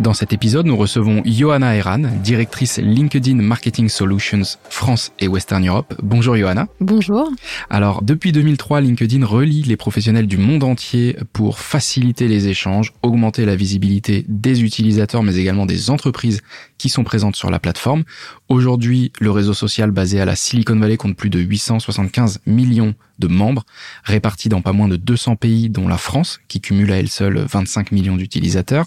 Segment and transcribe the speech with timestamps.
[0.00, 5.92] Dans cet épisode, nous recevons Johanna Eran, directrice LinkedIn Marketing Solutions France et Western Europe.
[6.02, 6.68] Bonjour Johanna.
[6.80, 7.30] Bonjour.
[7.68, 13.44] Alors, depuis 2003, LinkedIn relie les professionnels du monde entier pour faciliter les échanges, augmenter
[13.44, 16.40] la visibilité des utilisateurs, mais également des entreprises
[16.78, 18.04] qui sont présentes sur la plateforme.
[18.48, 23.28] Aujourd'hui, le réseau social basé à la Silicon Valley compte plus de 875 millions de
[23.28, 23.64] membres,
[24.04, 27.38] répartis dans pas moins de 200 pays, dont la France, qui cumule à elle seule
[27.38, 28.86] 25 millions d'utilisateurs.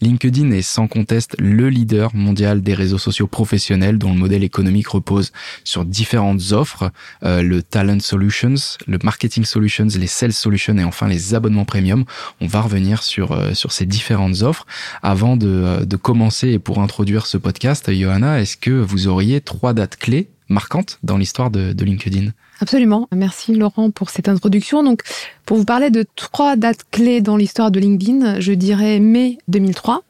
[0.00, 4.88] LinkedIn est sans conteste le leader mondial des réseaux sociaux professionnels dont le modèle économique
[4.88, 5.32] repose
[5.64, 6.90] sur différentes offres,
[7.24, 8.54] euh, le Talent Solutions,
[8.86, 12.04] le Marketing Solutions, les Sales Solutions et enfin les abonnements premium.
[12.40, 14.66] On va revenir sur, euh, sur ces différentes offres.
[15.02, 19.40] Avant de, euh, de commencer et pour introduire ce podcast, Johanna, est-ce que vous auriez
[19.40, 23.08] trois dates clés marquantes dans l'histoire de, de LinkedIn Absolument.
[23.12, 24.82] Merci Laurent pour cette introduction.
[24.82, 25.02] Donc,
[25.44, 30.02] pour vous parler de trois dates clés dans l'histoire de LinkedIn, je dirais mai 2003,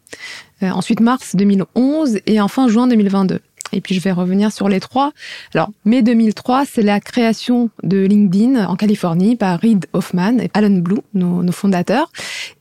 [0.62, 3.40] euh, ensuite mars 2011 et enfin juin 2022.
[3.72, 5.12] Et puis je vais revenir sur les trois.
[5.54, 10.78] Alors, mai 2003, c'est la création de LinkedIn en Californie par Reid Hoffman et Alan
[10.78, 12.12] Blue, nos, nos fondateurs.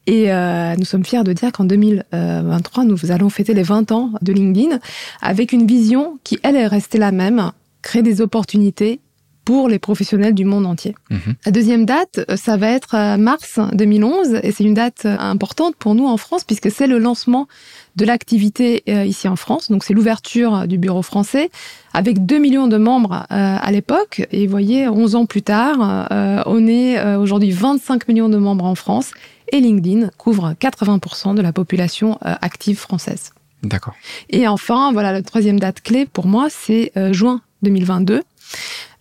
[0.08, 4.12] Et euh, nous sommes fiers de dire qu'en 2023, nous allons fêter les 20 ans
[4.22, 4.80] de LinkedIn
[5.22, 7.52] avec une vision qui, elle, est restée la même,
[7.84, 9.00] créer des opportunités
[9.46, 10.96] pour les professionnels du monde entier.
[11.10, 11.18] Mmh.
[11.46, 15.18] La deuxième date, euh, ça va être euh, mars 2011 et c'est une date euh,
[15.20, 17.48] importante pour nous en France puisque c'est le lancement
[17.96, 19.70] de l'activité ici en France.
[19.70, 21.52] Donc c'est l'ouverture du bureau français
[21.94, 26.08] avec 2 millions de membres à l'époque et vous voyez 11 ans plus tard,
[26.48, 29.12] on est aujourd'hui 25 millions de membres en France
[29.52, 33.30] et LinkedIn couvre 80% de la population active française.
[33.62, 33.94] D'accord.
[34.32, 38.22] Et enfin, voilà, la troisième date clé pour moi, c'est juin 2022.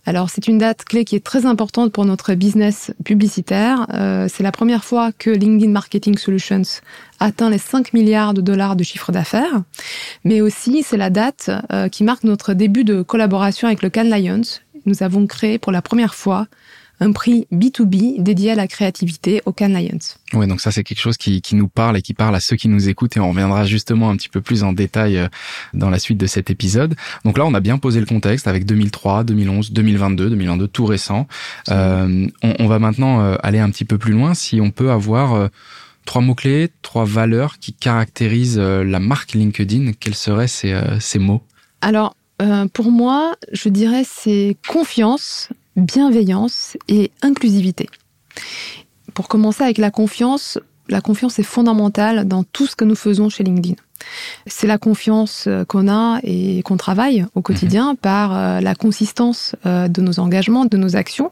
[0.05, 3.87] Alors c'est une date clé qui est très importante pour notre business publicitaire.
[3.93, 6.63] Euh, c'est la première fois que LinkedIn Marketing Solutions
[7.21, 9.61] atteint les 5 milliards de dollars de chiffre d'affaires,
[10.25, 14.09] mais aussi c'est la date euh, qui marque notre début de collaboration avec le Cannes
[14.09, 14.59] Lions.
[14.85, 16.47] Nous avons créé pour la première fois
[17.03, 20.15] un prix B2B dédié à la créativité au Cannes Lions.
[20.33, 22.55] Oui, donc ça c'est quelque chose qui, qui, nous parle et qui parle à ceux
[22.55, 25.27] qui nous écoutent et on reviendra justement un petit peu plus en détail euh,
[25.73, 26.95] dans la suite de cet épisode.
[27.25, 31.27] Donc là, on a bien posé le contexte avec 2003, 2011, 2022, 2022 tout récent.
[31.69, 34.33] Euh, on, on, va maintenant euh, aller un petit peu plus loin.
[34.33, 35.49] Si on peut avoir
[36.05, 41.43] trois mots-clés, trois valeurs qui caractérisent la marque LinkedIn, quels seraient ces, ces mots?
[41.81, 42.15] Alors,
[42.73, 47.89] pour moi, je dirais c'est confiance, bienveillance et inclusivité.
[49.13, 53.29] Pour commencer avec la confiance, la confiance est fondamentale dans tout ce que nous faisons
[53.29, 53.75] chez LinkedIn.
[54.47, 57.97] C'est la confiance qu'on a et qu'on travaille au quotidien mmh.
[57.97, 61.31] par la consistance de nos engagements, de nos actions.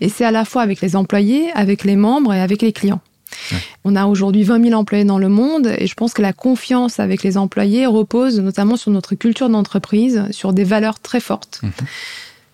[0.00, 3.00] Et c'est à la fois avec les employés, avec les membres et avec les clients.
[3.50, 3.58] Ouais.
[3.84, 7.00] On a aujourd'hui 20 000 employés dans le monde et je pense que la confiance
[7.00, 11.60] avec les employés repose notamment sur notre culture d'entreprise, sur des valeurs très fortes.
[11.62, 11.68] Mmh.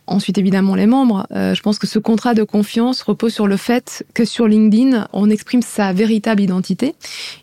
[0.08, 1.26] Ensuite, évidemment, les membres.
[1.32, 5.06] Euh, je pense que ce contrat de confiance repose sur le fait que sur LinkedIn,
[5.12, 6.94] on exprime sa véritable identité.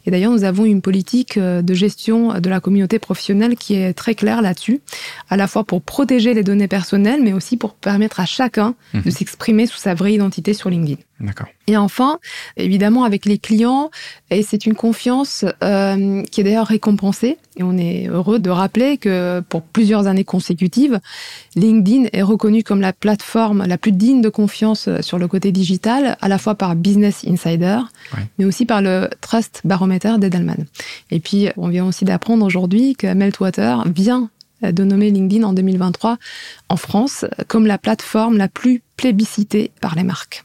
[0.05, 3.93] Et d'ailleurs, nous avons une politique euh, de gestion de la communauté professionnelle qui est
[3.93, 4.81] très claire là-dessus,
[5.29, 9.01] à la fois pour protéger les données personnelles, mais aussi pour permettre à chacun mmh.
[9.01, 11.01] de s'exprimer sous sa vraie identité sur LinkedIn.
[11.19, 11.47] D'accord.
[11.67, 12.19] Et enfin,
[12.57, 13.89] évidemment, avec les clients,
[14.29, 17.37] et c'est une confiance euh, qui est d'ailleurs récompensée.
[17.55, 20.99] Et on est heureux de rappeler que pour plusieurs années consécutives,
[21.55, 26.17] LinkedIn est reconnu comme la plateforme la plus digne de confiance sur le côté digital,
[26.19, 27.79] à la fois par Business Insider,
[28.13, 28.23] ouais.
[28.37, 30.65] mais aussi par le Trust Barometer d'Edelman.
[31.11, 34.29] Et puis, on vient aussi d'apprendre aujourd'hui que Meltwater vient
[34.61, 36.17] de nommer LinkedIn en 2023
[36.69, 40.44] en France comme la plateforme la plus plébiscitée par les marques.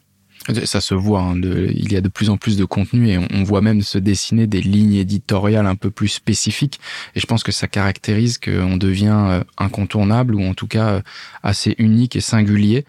[0.64, 3.19] Ça se voit, hein, de, il y a de plus en plus de contenu et
[3.19, 6.81] on, on, voit même se dessiner des lignes éditoriales un peu plus spécifiques.
[7.14, 11.02] Et je pense que ça caractérise qu'on devient incontournable ou en tout cas
[11.43, 12.85] assez unique et singulier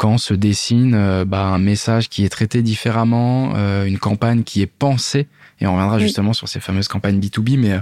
[0.00, 4.66] quand se dessine bah, un message qui est traité différemment, euh, une campagne qui est
[4.66, 5.28] pensée
[5.60, 6.02] et on reviendra oui.
[6.02, 7.80] justement sur ces fameuses campagnes B2B, mais euh,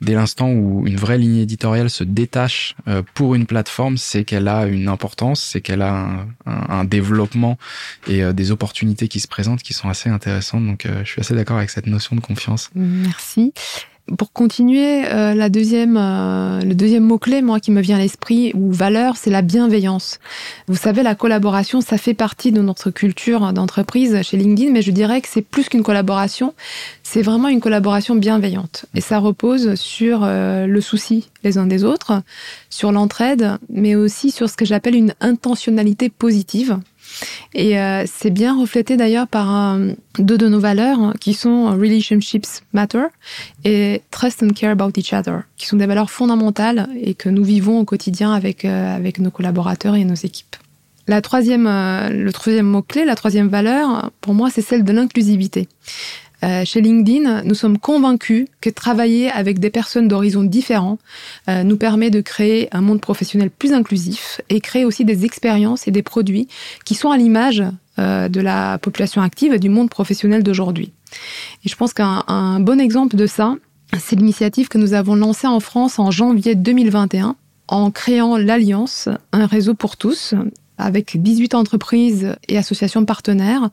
[0.00, 4.48] dès l'instant où une vraie ligne éditoriale se détache euh, pour une plateforme, c'est qu'elle
[4.48, 7.58] a une importance, c'est qu'elle a un, un, un, développement
[8.06, 10.64] et euh, des opportunités qui se présentent qui sont assez intéressantes.
[10.64, 12.70] Donc je suis assez d'accord avec cette notion de confiance.
[12.74, 13.52] Merci.
[14.18, 18.52] Pour continuer, euh, la deuxième, euh, le deuxième mot-clé, moi, qui me vient à l'esprit,
[18.54, 20.20] ou valeur, c'est la bienveillance.
[20.68, 24.92] Vous savez, la collaboration, ça fait partie de notre culture d'entreprise chez LinkedIn, mais je
[24.92, 26.54] dirais que c'est plus qu'une collaboration,
[27.02, 28.86] c'est vraiment une collaboration bienveillante.
[28.94, 32.22] Et ça repose sur euh, le souci les uns des autres,
[32.70, 36.78] sur l'entraide, mais aussi sur ce que j'appelle une intentionnalité positive.
[37.54, 41.70] Et euh, c'est bien reflété d'ailleurs par euh, deux de nos valeurs hein, qui sont
[41.70, 43.04] Relationships Matter
[43.64, 47.44] et Trust and Care About Each Other, qui sont des valeurs fondamentales et que nous
[47.44, 50.56] vivons au quotidien avec, euh, avec nos collaborateurs et nos équipes.
[51.08, 55.68] La troisième, le troisième mot-clé, la troisième valeur, pour moi, c'est celle de l'inclusivité.
[56.46, 60.98] Euh, chez LinkedIn, nous sommes convaincus que travailler avec des personnes d'horizons différents
[61.48, 65.88] euh, nous permet de créer un monde professionnel plus inclusif et créer aussi des expériences
[65.88, 66.46] et des produits
[66.84, 67.64] qui sont à l'image
[67.98, 70.92] euh, de la population active et du monde professionnel d'aujourd'hui.
[71.64, 73.56] Et je pense qu'un bon exemple de ça,
[73.98, 77.34] c'est l'initiative que nous avons lancée en France en janvier 2021
[77.68, 80.34] en créant l'Alliance, un réseau pour tous,
[80.78, 83.70] avec 18 entreprises et associations partenaires,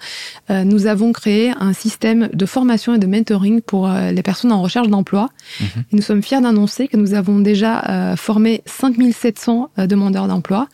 [0.50, 4.52] euh, nous avons créé un système de formation et de mentoring pour euh, les personnes
[4.52, 5.30] en recherche d'emploi.
[5.60, 5.68] Mhm.
[5.94, 10.68] Nous sommes fiers d'annoncer que nous avons déjà euh, formé 5700 demandeurs d'emploi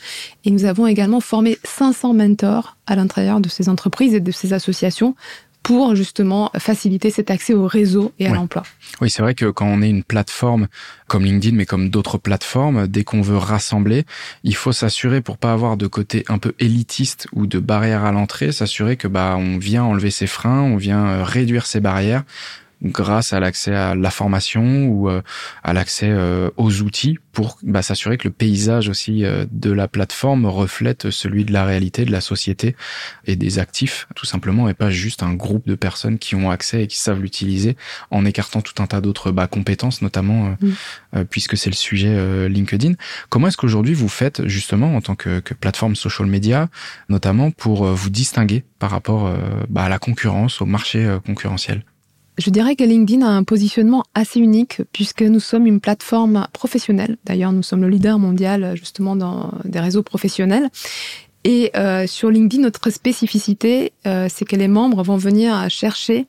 [0.45, 4.53] et nous avons également formé 500 mentors à l'intérieur de ces entreprises et de ces
[4.53, 5.15] associations
[5.63, 8.63] pour justement faciliter cet accès au réseau et à l'emploi.
[9.01, 10.67] Oui, c'est vrai que quand on est une plateforme
[11.07, 14.05] comme LinkedIn, mais comme d'autres plateformes, dès qu'on veut rassembler,
[14.43, 18.11] il faut s'assurer pour pas avoir de côté un peu élitiste ou de barrière à
[18.11, 22.23] l'entrée, s'assurer que bah on vient enlever ses freins, on vient euh, réduire ses barrières
[22.83, 25.21] grâce à l'accès à la formation ou euh,
[25.63, 29.87] à l'accès euh, aux outils pour bah, s'assurer que le paysage aussi euh, de la
[29.87, 32.75] plateforme reflète celui de la réalité de la société
[33.25, 36.83] et des actifs tout simplement et pas juste un groupe de personnes qui ont accès
[36.83, 37.75] et qui savent l'utiliser
[38.11, 40.55] en écartant tout un tas d'autres bah, compétences notamment
[41.29, 42.93] puisque c'est le sujet LinkedIn.
[43.29, 46.69] Comment est-ce qu'aujourd'hui vous faites justement en tant que, que, plateforme social media
[47.09, 49.33] notamment pour vous distinguer par rapport
[49.69, 51.83] bah, à la concurrence, au marché concurrentiel?
[52.39, 57.17] Je dirais que LinkedIn a un positionnement assez unique puisque nous sommes une plateforme professionnelle.
[57.25, 60.69] D'ailleurs, nous sommes le leader mondial justement dans des réseaux professionnels.
[61.43, 66.27] Et euh, sur LinkedIn, notre spécificité, euh, c'est que les membres vont venir chercher,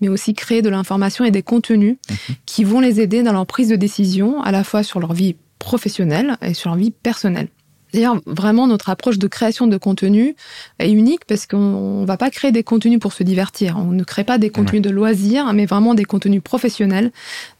[0.00, 2.34] mais aussi créer de l'information et des contenus mhm.
[2.44, 5.36] qui vont les aider dans leur prise de décision, à la fois sur leur vie
[5.58, 7.48] professionnelle et sur leur vie personnelle.
[7.92, 10.36] D'ailleurs, vraiment, notre approche de création de contenu
[10.78, 13.76] est unique parce qu'on ne va pas créer des contenus pour se divertir.
[13.78, 17.12] On ne crée pas des contenus de loisirs, mais vraiment des contenus professionnels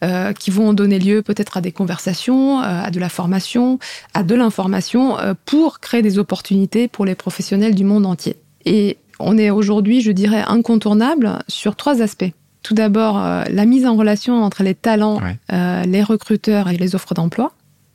[0.05, 3.79] euh, qui vont donner lieu peut-être à des conversations, euh, à de la formation,
[4.13, 8.37] à de l'information euh, pour créer des opportunités pour les professionnels du monde entier.
[8.67, 12.33] Et on est aujourd'hui, je dirais, incontournable sur trois aspects.
[12.63, 15.21] Tout d'abord, la mise en relation entre les talents,
[15.51, 17.53] les recruteurs et les offres d'emploi.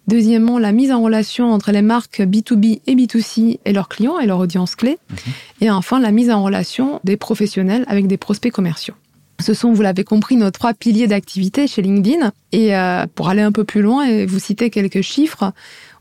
[0.08, 4.26] Deuxièmement, la mise en relation entre les marques B2B et B2C et leurs clients et
[4.26, 4.98] leur audience clé.
[5.10, 5.18] Mhm.
[5.62, 8.96] Et enfin, la mise en relation des professionnels avec des prospects commerciaux.
[9.40, 12.32] Ce sont, vous l'avez compris, nos trois piliers d'activité chez LinkedIn.
[12.52, 15.52] Et euh, pour aller un peu plus loin et vous citer quelques chiffres,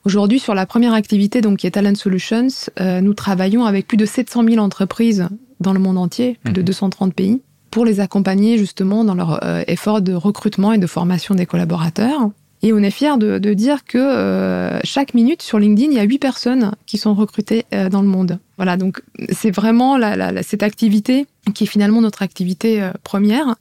[0.04, 2.48] aujourd'hui sur la première activité, donc qui est Talent Solutions,
[2.80, 5.28] euh, nous travaillons avec plus de 700 000 entreprises
[5.60, 7.14] dans le monde entier, plus de 230 mhm.
[7.14, 11.46] pays, pour les accompagner justement dans leur euh, effort de recrutement et de formation des
[11.46, 12.30] collaborateurs.
[12.64, 16.04] Et on est fier de, dire que euh, chaque minute sur LinkedIn, il y a
[16.04, 18.38] huit personnes qui sont recrutées euh, dans le monde.
[18.56, 19.02] Voilà, donc
[19.32, 23.56] c'est vraiment la, cette activité qui est finalement notre activité euh, première,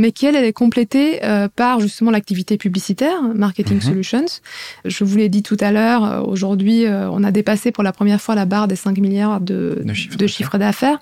[0.00, 1.20] mais qui elle, elle est complétée
[1.54, 3.82] par justement l'activité publicitaire, Marketing mhm.
[3.82, 4.24] Solutions.
[4.84, 8.34] Je vous l'ai dit tout à l'heure, aujourd'hui, on a dépassé pour la première fois
[8.34, 10.98] la barre des 5 milliards de, de chiffre d'affaires.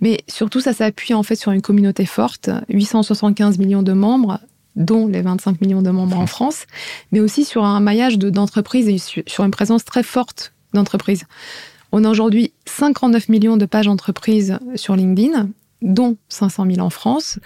[0.00, 4.38] Mais surtout, ça s'appuie en fait sur une communauté forte, 875 millions de membres,
[4.78, 6.64] dont les 25 millions de membres en France,
[7.12, 11.24] mais aussi sur un maillage d'entreprises et sur une présence très forte d'entreprises.
[11.92, 15.48] On a aujourd'hui 59 millions de pages entreprises sur LinkedIn,
[15.80, 17.38] dont 500 000 en France.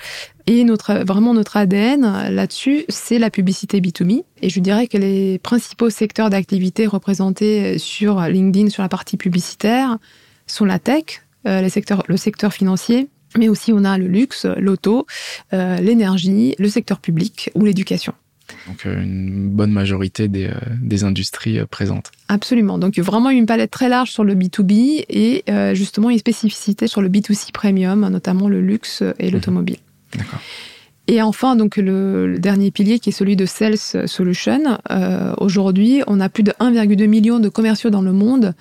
[0.46, 4.24] Et notre, vraiment notre ADN là-dessus, c'est la publicité B2B.
[4.40, 9.98] Et je dirais que les principaux secteurs d'activité représentés sur LinkedIn, sur la partie publicitaire,
[10.46, 13.08] sont la tech, euh, les secteurs, le secteur financier,
[13.38, 15.06] mais aussi on a le luxe, l'auto,
[15.52, 18.12] euh, l'énergie, le secteur public ou l'éducation.
[18.66, 22.10] Donc euh, une bonne majorité des, euh, des industries présentes.
[22.28, 22.78] Absolument.
[22.78, 27.08] Donc vraiment une palette très large sur le B2B et justement une spécificité sur le
[27.08, 29.32] B2C premium, notamment le luxe et mhm.
[29.32, 29.78] l'automobile.
[30.16, 30.40] D'accord.
[31.08, 34.78] Et enfin, donc le, dernier pilier qui est celui de Sales Solution.
[35.38, 38.54] Aujourd'hui, on a plus de 1,2 million de commerciaux dans le monde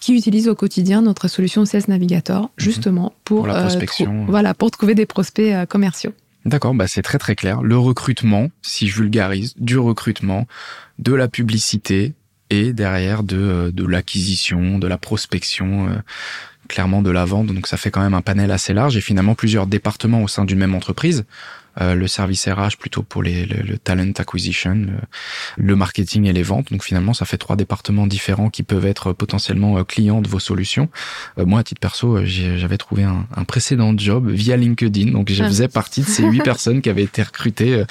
[0.00, 2.48] qui utilisent au quotidien notre solution Sales Navigator, mhm.
[2.56, 4.26] justement pour, pour, la euh, prospection.
[4.26, 6.12] voilà, pour trouver des prospects euh, commerciaux.
[6.46, 7.62] D'accord, bah c'est très très clair.
[7.62, 10.46] Le recrutement, si je vulgarise, du recrutement,
[10.98, 12.14] de la publicité
[12.48, 15.96] et derrière de, euh, de l'acquisition, de la prospection, euh,
[16.68, 17.48] clairement de la vente.
[17.48, 20.44] Donc ça fait quand même un panel assez large et finalement plusieurs départements au sein
[20.44, 21.24] d'une même entreprise.
[21.80, 24.86] Euh, le service RH plutôt pour les, le, talent acquisition,
[25.56, 26.70] le, marketing et les ventes.
[26.70, 30.40] Donc finalement, ça fait trois départements différents qui peuvent être potentiellement euh, clients de vos
[30.40, 30.88] solutions.
[31.38, 35.42] Euh, moi, à titre perso, j'avais trouvé un, un, précédent job via LinkedIn, donc je
[35.42, 35.46] ah.
[35.46, 37.84] faisais partie de ces huit personnes qui avaient été recrutées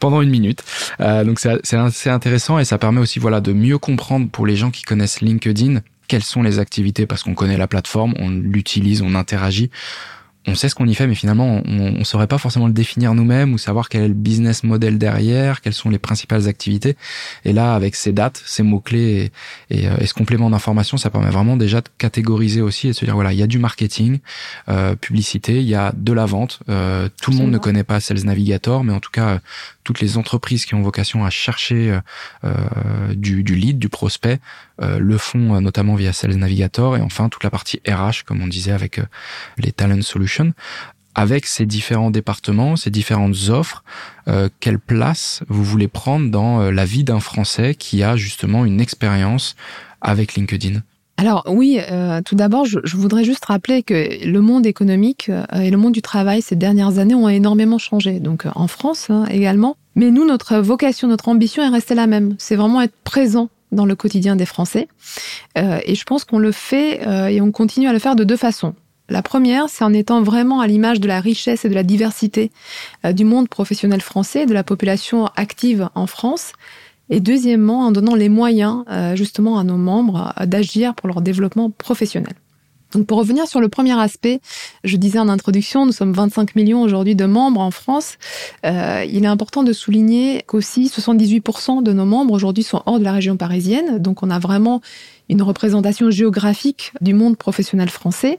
[0.00, 0.62] pendant une minute.
[0.98, 4.70] donc c'est assez intéressant et ça permet aussi voilà de mieux comprendre pour les gens
[4.70, 9.14] qui connaissent LinkedIn quelles sont les activités parce qu'on connaît la plateforme, on l'utilise, on
[9.14, 9.70] interagit
[10.46, 13.14] on sait ce qu'on y fait, mais finalement, on ne saurait pas forcément le définir
[13.14, 16.96] nous-mêmes ou savoir quel est le business model derrière, quelles sont les principales activités.
[17.44, 19.32] Et là, avec ces dates, ces mots-clés
[19.70, 23.04] et, euh, ce complément d'information, ça permet vraiment déjà de catégoriser aussi et de se
[23.04, 24.18] dire, voilà, il y a du marketing,
[24.68, 26.60] euh, publicité, il y a de la vente.
[26.68, 29.40] Euh, tout le monde ne connaît pas Sales Navigator, mais en tout cas,
[29.86, 32.00] toutes les entreprises qui ont vocation à chercher euh,
[32.44, 34.40] euh, du, lead, du prospect,
[34.82, 38.48] euh, le font notamment via Sales Navigator et enfin toute la partie RH, comme on
[38.48, 39.00] disait avec
[39.58, 40.52] les Talent Solutions.
[41.14, 43.84] Avec ces différents départements, ces différentes offres,
[44.60, 49.56] quelle place vous voulez prendre dans la vie d'un Français qui a justement une expérience
[50.02, 50.82] avec LinkedIn?
[51.18, 55.70] Alors oui, euh, tout d'abord, je, voudrais juste rappeler que le monde économique euh, et
[55.70, 58.20] le monde du travail ces dernières années ont énormément changé.
[58.20, 59.76] Donc euh, en France hein, également.
[59.94, 62.34] Mais nous, notre vocation, notre ambition est restée la même.
[62.38, 64.88] C'est vraiment être présent dans le quotidien des Français.
[65.56, 67.00] et je pense qu'on le fait
[67.32, 68.74] et on continue à le faire de deux façons.
[69.08, 72.52] La première, c'est en étant vraiment à l'image de la richesse et de la diversité
[73.10, 76.52] du monde professionnel français, de la population active en France,
[77.10, 81.20] et deuxièmement, en donnant les moyens euh, justement à nos membres euh, d'agir pour leur
[81.20, 82.34] développement professionnel.
[82.92, 84.40] Donc pour revenir sur le premier aspect,
[84.84, 88.16] je disais en introduction, nous sommes 25 millions aujourd'hui de membres en France.
[88.64, 93.04] Euh, il est important de souligner qu'aussi 78% de nos membres aujourd'hui sont hors de
[93.04, 93.98] la région parisienne.
[93.98, 94.80] Donc on a vraiment
[95.28, 98.38] une représentation géographique du monde professionnel français,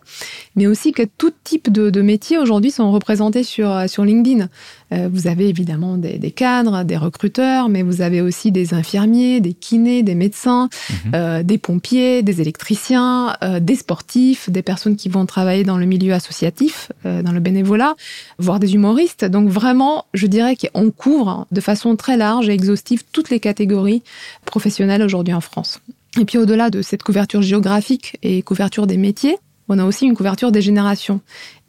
[0.56, 4.48] mais aussi que tout type de, de métiers aujourd'hui sont représentés sur, sur LinkedIn.
[4.94, 9.42] Euh, vous avez évidemment des, des, cadres, des recruteurs, mais vous avez aussi des infirmiers,
[9.42, 11.12] des kinés, des médecins, mhm.
[11.16, 15.86] euh, des pompiers, des électriciens, euh, des sportifs, des personnes qui vont travailler dans le
[15.86, 17.96] milieu associatif, euh, dans le bénévolat,
[18.40, 19.26] voire des humoristes.
[19.26, 24.04] Donc vraiment, je dirais qu'on couvre de façon très large et exhaustive toutes les catégories
[24.46, 25.82] professionnelles aujourd'hui en France.
[26.20, 29.38] Et puis au-delà de cette couverture géographique et couverture des métiers,
[29.70, 31.20] on a aussi une couverture des générations.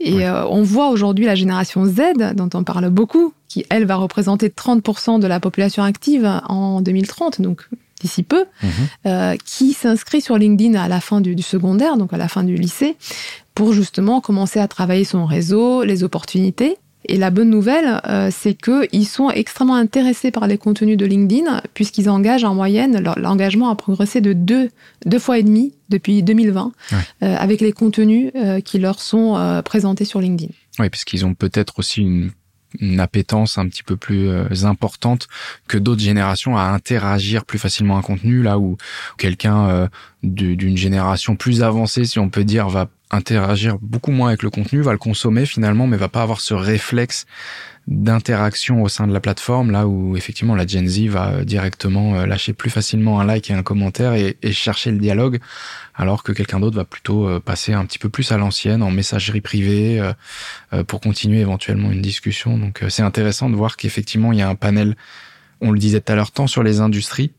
[0.01, 3.97] Et euh, on voit aujourd'hui la génération Z, dont on parle beaucoup, qui, elle, va
[3.97, 7.69] représenter 30% de la population active en 2030, donc
[8.01, 8.71] d'ici peu, mhm.
[9.07, 12.45] euh, qui s'inscrit sur LinkedIn à la fin du, du, secondaire, donc à la fin
[12.45, 12.97] du lycée,
[13.55, 16.77] pour justement commencer à travailler son réseau, les opportunités.
[17.09, 21.63] Et la bonne nouvelle, euh, c'est qu'ils sont extrêmement intéressés par les contenus de LinkedIn,
[21.73, 24.71] puisqu'ils engagent en moyenne, l'engagement a progressé de deux,
[25.07, 29.63] deux fois et demi depuis 2020, euh, avec les contenus euh, qui leur sont euh,
[29.63, 30.53] présentés sur LinkedIn.
[30.79, 32.31] Oui, puisqu'ils ont peut-être aussi une
[32.81, 34.29] une appétence un petit peu plus
[34.67, 35.27] importante
[35.69, 38.77] que d'autres générations à interagir plus facilement un contenu là où
[39.17, 39.89] quelqu'un
[40.23, 44.81] d'une génération plus avancée si on peut dire va interagir beaucoup moins avec le contenu,
[44.81, 47.27] va le consommer finalement, mais va pas avoir ce réflexe
[47.89, 52.27] d'interaction au sein de la plateforme, là où effectivement la Gen Z va directement euh,
[52.27, 55.41] lâcher plus facilement un like et un commentaire et, chercher le dialogue,
[55.95, 58.91] alors que quelqu'un d'autre va plutôt euh, passer un petit peu plus à l'ancienne, en
[58.91, 60.01] messagerie privée,
[60.73, 62.59] euh, pour continuer éventuellement une discussion.
[62.59, 64.95] Donc c'est intéressant de voir qu'effectivement il y a un panel,
[65.63, 67.33] on le disait tout à l'heure, tant sur les industries,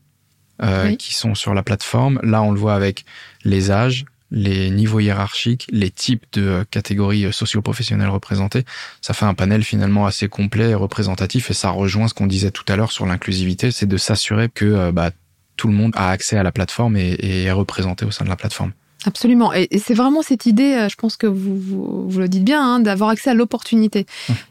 [0.98, 2.20] qui sont sur la plateforme.
[2.22, 3.06] Là, on le voit avec
[3.44, 8.64] les âges, les niveaux hiérarchiques, les types de euh, catégories euh, socio-professionnelles représentées.
[9.00, 12.50] Ça fait un panel finalement assez complet et représentatif et ça rejoint ce qu'on disait
[12.50, 15.10] tout à l'heure sur l'inclusivité, c'est de s'assurer que euh, bah,
[15.56, 18.30] tout le monde a accès à la plateforme et, et est représenté au sein de
[18.30, 18.72] la plateforme.
[19.06, 19.52] Absolument.
[19.54, 22.80] Et, c'est vraiment cette idée, euh, je pense que vous, vous, le dites bien, hein,
[22.80, 24.04] d'avoir accès à l'opportunité.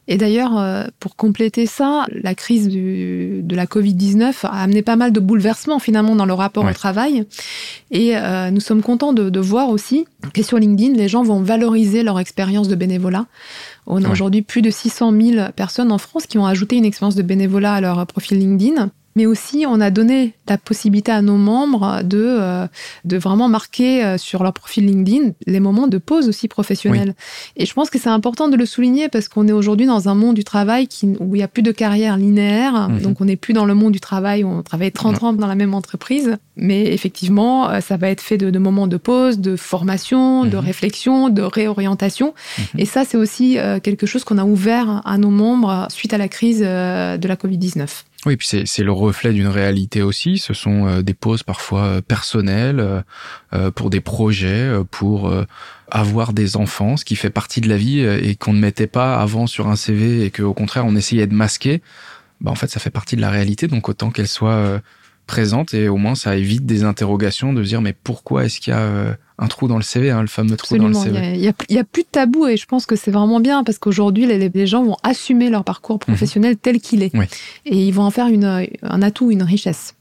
[0.07, 4.95] Et d'ailleurs, euh, pour compléter ça, la crise du, de la Covid-19 a amené pas
[4.95, 7.25] mal de bouleversements finalement dans le rapport au travail.
[7.91, 11.41] Et euh, nous sommes contents de, de, voir aussi que sur LinkedIn, les gens vont
[11.41, 13.27] valoriser leur expérience de bénévolat.
[13.85, 17.15] On a aujourd'hui plus de 600 000 personnes en France qui ont ajouté une expérience
[17.15, 18.89] de bénévolat à leur profil LinkedIn.
[19.19, 22.67] Mais aussi on a donné la possibilité à nos membres de, euh,
[23.03, 27.15] de vraiment marquer euh, sur leur profil LinkedIn les moments de pause aussi professionnelle.
[27.57, 30.15] Et je pense que c'est important de le souligner parce qu'on est aujourd'hui dans un
[30.15, 33.01] monde du travail qui, où il n'y a plus de carrière linéaire, mhm.
[33.01, 35.47] donc on n'est plus dans le monde du travail où on travaille 30 ans dans
[35.47, 39.39] la même entreprise, mais effectivement, euh, ça va être fait de, de moments de pause,
[39.39, 40.63] de formation, de mhm.
[40.63, 42.33] réflexion, de réorientation.
[42.57, 42.63] Mhm.
[42.77, 46.29] Et ça, c'est aussi quelque chose qu'on a ouvert à nos membres suite à la
[46.29, 48.05] crise de la Covid-19.
[48.25, 50.39] Oui, puis c'est le reflet d'une réalité aussi.
[50.39, 53.03] Ce sont euh, des pauses parfois euh, personnelles
[53.53, 55.31] euh, pour des projets, pour
[55.89, 59.19] avoir des enfants, ce qui fait partie de la vie et qu'on ne mettait pas
[59.19, 61.81] avant sur un CV et qu'au contraire on essayait de masquer.
[62.41, 64.81] Bah en fait, ça fait partie de la réalité, donc autant qu'elle soit
[65.29, 68.75] présente et au moins ça évite des interrogations de dire mais pourquoi est-ce qu'il y
[68.75, 71.33] a euh, un trou dans le CV, hein, le fameux trou dans le CV.
[71.36, 74.25] Il y, a, plus de tabou et je pense que c'est vraiment bien parce qu'aujourd'hui
[74.25, 76.00] les, gens vont assumer leur parcours mhm.
[76.00, 77.12] professionnel tel qu'il est
[77.65, 79.93] et ils vont en faire une, un atout, une richesse.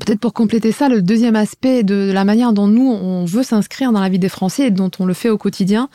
[0.00, 3.92] Peut-être pour compléter ça, le deuxième aspect de la manière dont nous, on veut s'inscrire
[3.92, 5.88] dans la vie des Français et dont on le fait au quotidien,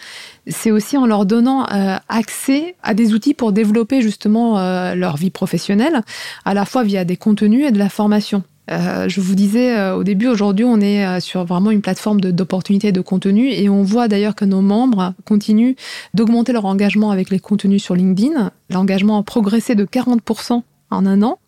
[0.48, 5.18] c'est aussi en leur donnant euh, accès à des outils pour développer justement euh, leur
[5.18, 6.02] vie professionnelle,
[6.46, 8.42] à la fois via des contenus et de la formation.
[8.72, 12.98] Euh, je vous disais au début, aujourd'hui, on est sur vraiment une plateforme d'opportunités de,
[12.98, 15.74] de contenu et on voit d'ailleurs que nos membres continuent
[16.16, 18.52] d'augmenter leur engagement avec les contenus sur LinkedIn.
[18.72, 21.40] L'engagement a progressé de 40% en un an.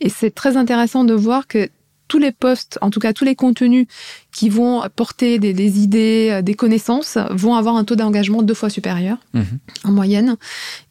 [0.00, 1.68] Et c'est très intéressant de voir que
[2.08, 3.86] tous les posts, en tout cas tous les contenus
[4.32, 8.70] qui vont porter des, idées, euh, des connaissances, vont avoir un taux d'engagement deux fois
[8.70, 9.58] supérieur mhm.
[9.84, 10.36] en moyenne.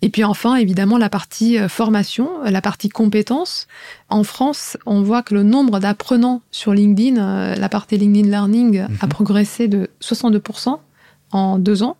[0.01, 3.67] Et puis enfin, évidemment, la partie euh, formation, la partie compétences.
[4.09, 8.79] En France, on voit que le nombre d'apprenants sur LinkedIn, euh, la partie LinkedIn Learning,
[8.79, 9.09] a mhm.
[9.09, 10.79] progressé de 62%
[11.31, 11.97] en deux ans.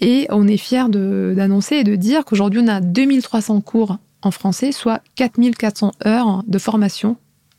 [0.00, 4.72] Et on est fier d'annoncer et de dire qu'aujourd'hui, on a 2300 cours en français,
[4.72, 7.16] soit 4400 heures de formation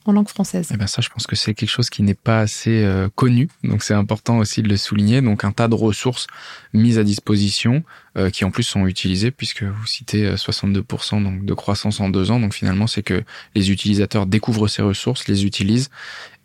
[0.10, 0.70] en langue française.
[0.74, 3.48] Eh ben ça, je pense que c'est quelque chose qui n'est pas assez euh, connu,
[3.64, 5.22] donc c'est important aussi de le souligner.
[5.22, 6.28] Donc un tas de ressources
[6.74, 7.84] mises à disposition
[8.18, 12.10] euh, qui en plus sont utilisées, puisque vous citez 62% euh, donc de croissance en
[12.10, 12.40] deux ans.
[12.40, 13.24] Donc finalement, c'est que
[13.56, 15.90] les utilisateurs découvrent ces ressources, les utilisent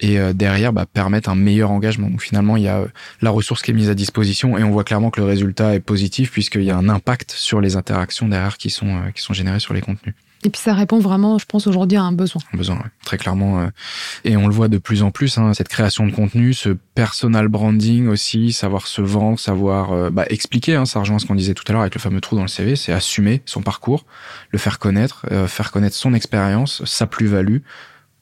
[0.01, 2.11] et derrière bah, permettent un meilleur engagement.
[2.11, 2.85] Donc finalement, il y a
[3.23, 5.81] la ressource qui est mise à disposition et on voit clairement que le résultat est
[5.81, 9.81] positif puisqu'il y a un impact sur les interactions derrière qui sont générées sur les
[9.81, 10.15] contenus.
[10.45, 12.43] Et puis ça répond vraiment, je pense, aujourd'hui à un besoin.
[12.53, 13.61] Un besoin, très clairement.
[13.61, 13.67] Euh.
[14.25, 17.49] Et on le voit de plus en plus, hein, cette création de contenu, ce personal
[17.49, 21.55] branding aussi, savoir se vendre, savoir euh, bah, expliquer, hein, ça rejoint ce qu'on disait
[21.55, 24.05] tout à l'heure avec le fameux trou dans le CV, c'est assumer son parcours,
[24.51, 27.59] le faire connaître, euh, faire connaître son expérience, sa plus-value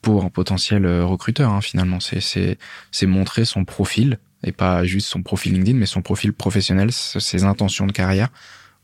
[0.01, 1.99] pour un potentiel recruteur hein, finalement.
[1.99, 2.57] C'est
[3.05, 7.87] montrer son profil et pas juste son profil LinkedIn, mais son profil professionnel, ses intentions
[7.87, 8.29] de carrière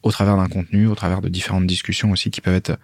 [0.01, 2.77] au travers d'un contenu, au travers de différentes discussions aussi qui peuvent être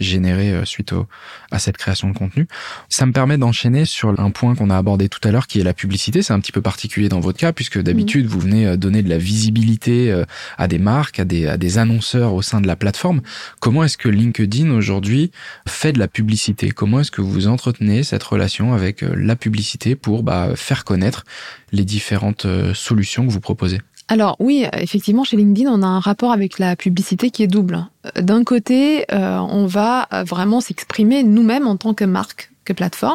[0.00, 1.06] générées euh, suite au,
[1.50, 2.46] à cette création de contenu.
[2.88, 5.64] Ça me permet d'enchaîner sur un point qu'on a abordé tout à l'heure qui est
[5.64, 6.22] la publicité.
[6.22, 9.08] C'est un petit peu particulier dans votre cas puisque d'habitude vous venez euh, donner de
[9.08, 10.24] la visibilité euh,
[10.58, 13.22] à des marques, à des, à des annonceurs au sein de la plateforme.
[13.60, 15.30] Comment est-ce que LinkedIn aujourd'hui
[15.66, 16.70] fait de la publicité?
[16.70, 21.24] Comment est-ce que vous entretenez cette relation avec la publicité pour bah, faire connaître
[21.72, 23.80] les différentes solutions que vous proposez?
[24.08, 27.86] Alors oui, effectivement, chez LinkedIn, on a un rapport avec la publicité qui est double.
[28.16, 32.50] D'un côté, euh, on va vraiment s'exprimer nous-mêmes en tant que marque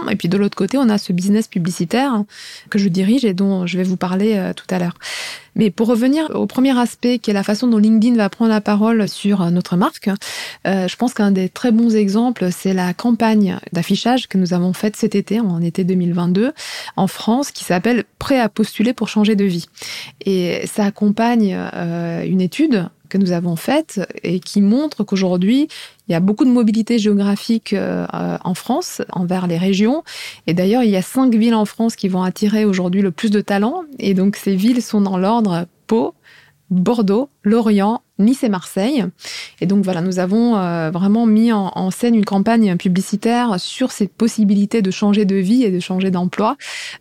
[0.10, 2.24] Et puis de l'autre côté, on a ce business publicitaire
[2.70, 4.98] que je dirige et dont je vais vous parler euh, tout à l'heure.
[5.56, 8.62] Mais pour revenir au premier aspect, qui est la façon dont LinkedIn va prendre la
[8.62, 10.10] parole sur euh, notre marque,
[10.66, 14.74] euh, je pense qu'un des très bons exemples, c'est la campagne d'affichage que nous avons
[14.74, 16.54] faite cet été, en été 2022,
[16.96, 19.66] en France, qui s'appelle Prêt à postuler pour changer de vie.
[20.26, 21.58] Et ça accompagne
[22.26, 25.68] une étude que nous avons faite et qui montre qu'aujourd'hui,
[26.08, 28.08] il y a beaucoup de mobilité géographique euh,
[28.44, 30.04] en France envers les régions.
[30.48, 33.30] Et d'ailleurs, il y a cinq villes en France qui vont attirer aujourd'hui le plus
[33.30, 33.84] de talents.
[34.00, 36.16] Et donc, ces villes sont dans l'ordre Pau,
[36.74, 39.06] Bordeaux, Lorient, Nice et Marseille.
[39.62, 44.08] Et donc voilà, nous avons euh, vraiment mis en, scène une campagne publicitaire sur ces
[44.08, 46.58] possibilités de changer de vie et de changer d'emploi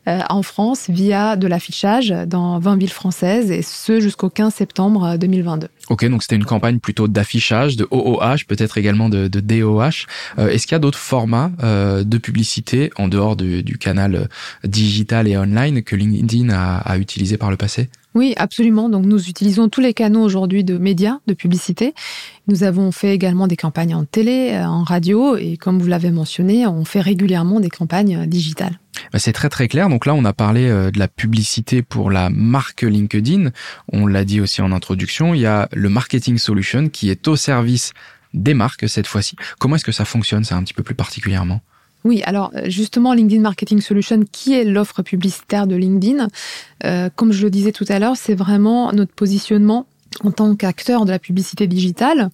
[0.09, 5.17] euh, en France via de l'affichage dans 20 villes françaises et ce jusqu'au 15 septembre
[5.17, 5.69] 2022.
[5.89, 10.07] Ok, donc c'était une campagne plutôt d'affichage, de OOH, peut-être également de, DOH.
[10.39, 14.29] Euh, est-ce qu'il y a d'autres formats de publicité en dehors du, canal
[14.65, 17.89] digital et online que LinkedIn a utilisé par le passé?
[18.15, 18.89] Oui, absolument.
[18.89, 21.95] Donc nous utilisons tous les canaux aujourd'hui de médias, de publicité.
[22.47, 26.11] Nous avons fait également des campagnes en télé, euh, en radio, et comme vous l'avez
[26.11, 28.79] mentionné, on fait régulièrement des campagnes euh, digitales.
[29.13, 29.89] Bah, c'est très très clair.
[29.89, 33.51] Donc là, on a parlé euh, de la publicité pour la marque LinkedIn.
[33.93, 35.35] On l'a dit aussi en introduction.
[35.35, 37.93] Il y a le marketing solution qui est au service
[38.35, 39.37] des marques cette fois-ci.
[39.59, 41.61] Comment est-ce que ça fonctionne, ça un petit peu plus particulièrement?
[42.05, 46.29] Oui, alors justement, LinkedIn Marketing Solution, qui est l'offre publicitaire de LinkedIn,
[46.85, 49.87] euh, comme je le disais tout à l'heure, c'est vraiment notre positionnement
[50.25, 52.31] en tant qu'acteur de la publicité digitale.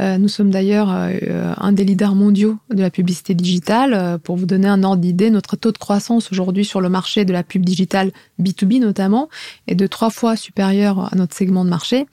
[0.00, 3.94] Euh, nous sommes d'ailleurs euh, un des leaders mondiaux de la publicité digitale.
[3.94, 7.24] Euh, pour vous donner un ordre d'idée, notre taux de croissance aujourd'hui sur le marché
[7.24, 9.28] de la pub digitale B2B notamment
[9.66, 12.06] est de trois fois supérieur à notre segment de marché.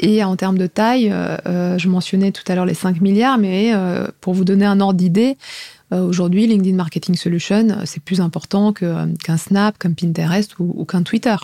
[0.00, 1.12] Et en termes de taille,
[1.46, 3.72] je mentionnais tout à l'heure les 5 milliards, mais
[4.20, 5.36] pour vous donner un ordre d'idée,
[5.90, 11.36] aujourd'hui, LinkedIn Marketing Solution, c'est plus important qu'un Snap, qu'un Pinterest ou qu'un Twitter.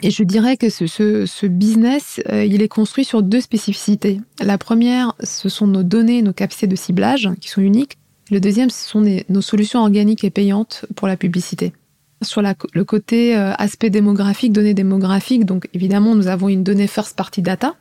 [0.00, 4.20] Et je dirais que ce, business, euh, il est construit sur deux spécificités.
[4.40, 7.98] La première, ce sont nos données, nos capacités de ciblage qui sont uniques.
[8.30, 11.72] Le deuxième, ce sont nos solutions organiques et payantes pour la publicité.
[12.22, 17.16] Sur le côté euh, aspect démographique, données démographiques, donc évidemment, nous avons une donnée first
[17.16, 17.74] party data,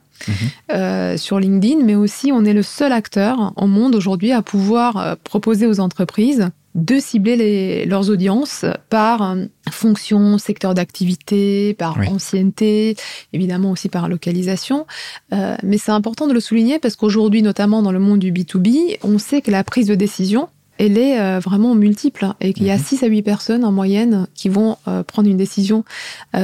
[0.71, 4.97] euh, sur LinkedIn, mais aussi on est le seul acteur au monde aujourd'hui à pouvoir
[4.97, 11.97] euh, proposer aux entreprises de cibler les, leurs audiences par euh, fonction, secteur d'activité, par
[12.07, 12.95] ancienneté,
[13.33, 14.85] évidemment aussi par localisation.
[15.33, 18.99] Euh, mais c'est important de le souligner parce qu'aujourd'hui, notamment dans le monde du B2B,
[19.03, 20.47] on sait que la prise de décision,
[20.81, 23.07] elle est euh, vraiment multiple et qu'il y a 6 mhm.
[23.07, 25.83] à 8 personnes en moyenne qui vont prendre une décision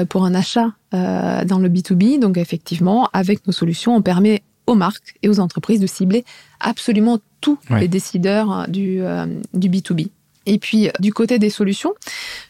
[0.09, 2.19] pour un achat dans le B2B.
[2.19, 6.23] Donc effectivement, avec nos solutions, on permet aux marques et aux entreprises de cibler
[6.59, 9.01] absolument tous les décideurs du,
[9.53, 10.09] du B2B.
[10.47, 11.93] Et puis, du côté des solutions,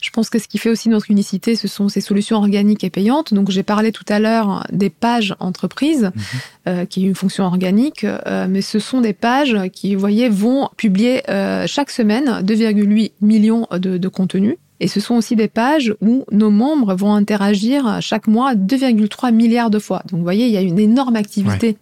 [0.01, 2.91] je pense que ce qui fait aussi notre unicité, ce sont ces solutions organiques et
[2.91, 3.33] payantes.
[3.33, 6.21] Donc, j'ai parlé tout à l'heure des pages entreprises, mhm.
[6.67, 10.29] euh, qui est une fonction organique, euh, mais ce sont des pages qui, vous voyez,
[10.29, 14.57] vont publier euh, chaque semaine 2,8 millions de, de contenus.
[14.79, 19.71] Et ce sont aussi des pages où nos membres vont interagir chaque mois 2,3 milliards
[19.71, 20.03] de fois.
[20.11, 21.77] Donc, vous voyez, il y a une énorme activité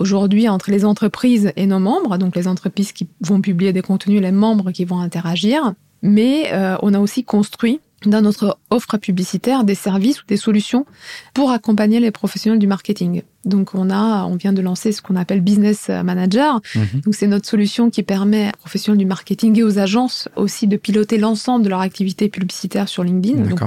[0.00, 4.20] aujourd'hui entre les entreprises et nos membres, donc les entreprises qui vont publier des contenus,
[4.20, 5.74] les membres qui vont interagir.
[6.02, 10.86] Mais euh, on a aussi construit dans notre offre publicitaire des services ou des solutions
[11.34, 13.22] pour accompagner les professionnels du marketing.
[13.44, 16.62] Donc on a, on vient de lancer ce qu'on appelle Business Manager.
[16.74, 17.02] Mhm.
[17.04, 20.78] Donc c'est notre solution qui permet aux professionnels du marketing et aux agences aussi de
[20.78, 23.42] piloter l'ensemble de leur activité publicitaire sur LinkedIn.
[23.42, 23.60] Donc,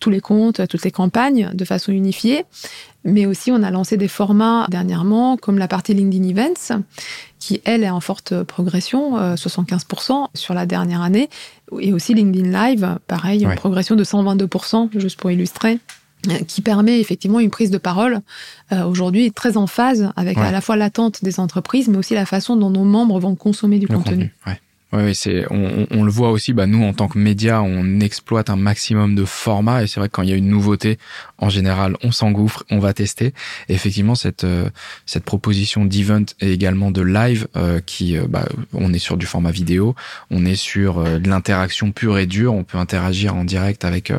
[0.00, 2.44] tous les comptes, toutes les campagnes de façon unifiée.
[3.04, 6.82] Mais aussi, on a lancé des formats dernièrement, comme la partie LinkedIn Events,
[7.38, 11.30] qui, elle, est en forte progression, 75% euh, sur la dernière année.
[11.80, 15.78] Et aussi LinkedIn Live, pareil, une progression de 122%, juste pour illustrer
[16.28, 18.20] euh, qui permet effectivement une prise de parole
[18.72, 22.26] euh, aujourd'hui très en phase avec à la fois l'attente des entreprises, mais aussi la
[22.26, 24.34] façon dont nos membres vont consommer du contenu.
[24.92, 26.52] Oui, c'est on, on, le voit aussi.
[26.52, 30.08] Bah nous, en tant que média, on exploite un maximum de formats et c'est vrai
[30.08, 30.98] que quand il y a une nouveauté,
[31.38, 33.32] en général, on s'engouffre, on va tester.
[33.68, 34.68] Effectivement, cette euh,
[35.06, 39.26] cette proposition d'event et également de live, euh, qui, euh, bah, on est sur du
[39.26, 39.94] format vidéo,
[40.30, 42.54] on est sur de l'interaction pure et dure.
[42.54, 44.12] On peut interagir en direct avec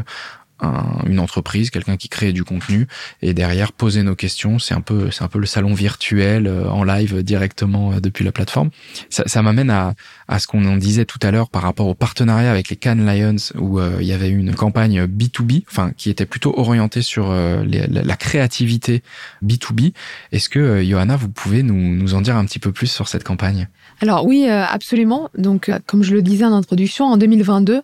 [1.08, 2.88] une entreprise, quelqu'un qui crée du contenu
[3.21, 4.60] et derrière poser nos questions.
[4.60, 8.24] C'est un peu, c'est un peu le salon virtuel euh, en live directement euh, depuis
[8.24, 8.69] la plateforme.
[9.10, 9.95] Ça, ça m'amène à,
[10.28, 13.06] à ce qu'on en disait tout à l'heure par rapport au partenariat avec les Cannes
[13.06, 17.32] Lions où euh, il y avait une campagne B2B, enfin qui était plutôt orientée sur
[17.32, 19.04] la, créativité
[19.43, 19.93] B2B.
[20.32, 23.24] Est-ce que Johanna, vous pouvez nous, nous en dire un petit peu plus sur cette
[23.24, 23.67] campagne?
[24.02, 25.30] Alors oui, absolument.
[25.38, 27.82] Donc, comme je le disais en introduction, en 2022,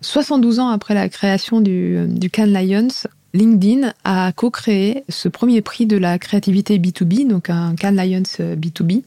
[0.00, 2.88] 72 ans après la création du, du Cannes Lions,
[3.36, 9.02] LinkedIn a co-créé ce premier prix de la créativité B2B, donc un Cannes Lions B2B,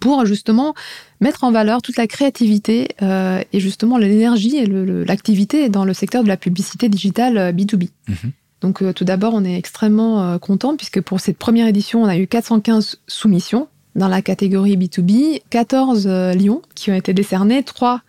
[0.00, 0.74] pour justement
[1.20, 6.22] mettre en valeur toute la créativité euh, et justement l'énergie et l'activité dans le secteur
[6.22, 7.84] de la publicité digitale B2B.
[7.84, 8.32] Euh, mhm.
[8.60, 12.16] Donc euh, tout d'abord, on est extrêmement content puisque pour cette première édition, on a
[12.16, 18.00] eu 415 soumissions dans la catégorie B2B, 14 lions qui ont été décernés, 3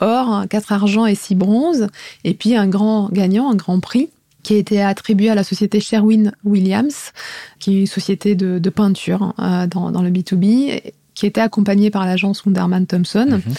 [0.00, 1.86] or, 4 argent et 6 bronzes,
[2.24, 4.10] et puis un grand gagnant, un grand prix
[4.42, 7.12] qui a été attribué à la société Sherwin Williams,
[7.58, 12.06] qui est une société de, peinture euh, dans, dans, le B2B, qui était accompagnée par
[12.06, 13.26] l'agence Wunderman Thompson.
[13.28, 13.54] Mhm.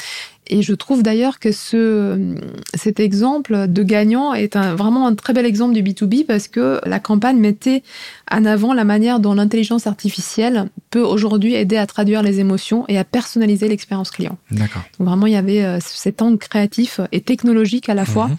[0.48, 2.36] Et je trouve d'ailleurs que ce,
[2.74, 6.82] cet exemple de gagnant est un, vraiment un très bel exemple du B2B parce que
[6.88, 7.84] la campagne mettait
[8.32, 12.98] en avant la manière dont l'intelligence artificielle peut aujourd'hui aider à traduire les émotions et
[12.98, 14.40] à personnaliser l'expérience client.
[14.50, 14.82] D'accord.
[14.98, 18.38] Donc vraiment, il y avait euh, cet angle créatif et technologique à la fois mhm.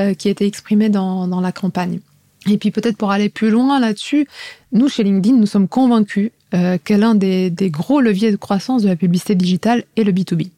[0.00, 2.00] euh, qui était exprimé dans, dans la campagne.
[2.46, 4.26] Et puis peut-être pour aller plus loin là-dessus,
[4.72, 8.82] nous chez LinkedIn, nous sommes convaincus euh, que l'un des, des gros leviers de croissance
[8.82, 10.50] de la publicité digitale est le B2B.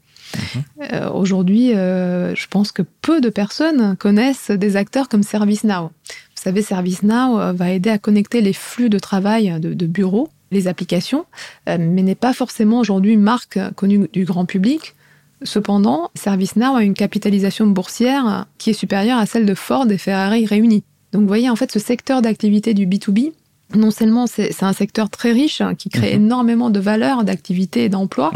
[0.93, 5.85] Euh, aujourd'hui, euh, je pense que peu de personnes connaissent des acteurs comme ServiceNow.
[5.85, 10.29] Vous savez, ServiceNow euh, va aider à connecter les flux de travail de, de bureaux,
[10.51, 11.27] les applications,
[11.67, 14.95] mais n'est pas forcément aujourd'hui une marque connue du grand public
[15.43, 20.45] Cependant, ServiceNow a une capitalisation boursière qui est supérieure à celle de Ford et Ferrari
[20.45, 20.85] réunis.
[21.13, 23.33] Donc vous voyez, en fait, ce secteur d'activité du B2B,
[23.75, 26.25] non seulement c'est un secteur très riche hein, qui crée mhm.
[26.25, 28.33] énormément de valeur, d'activité et d'emploi,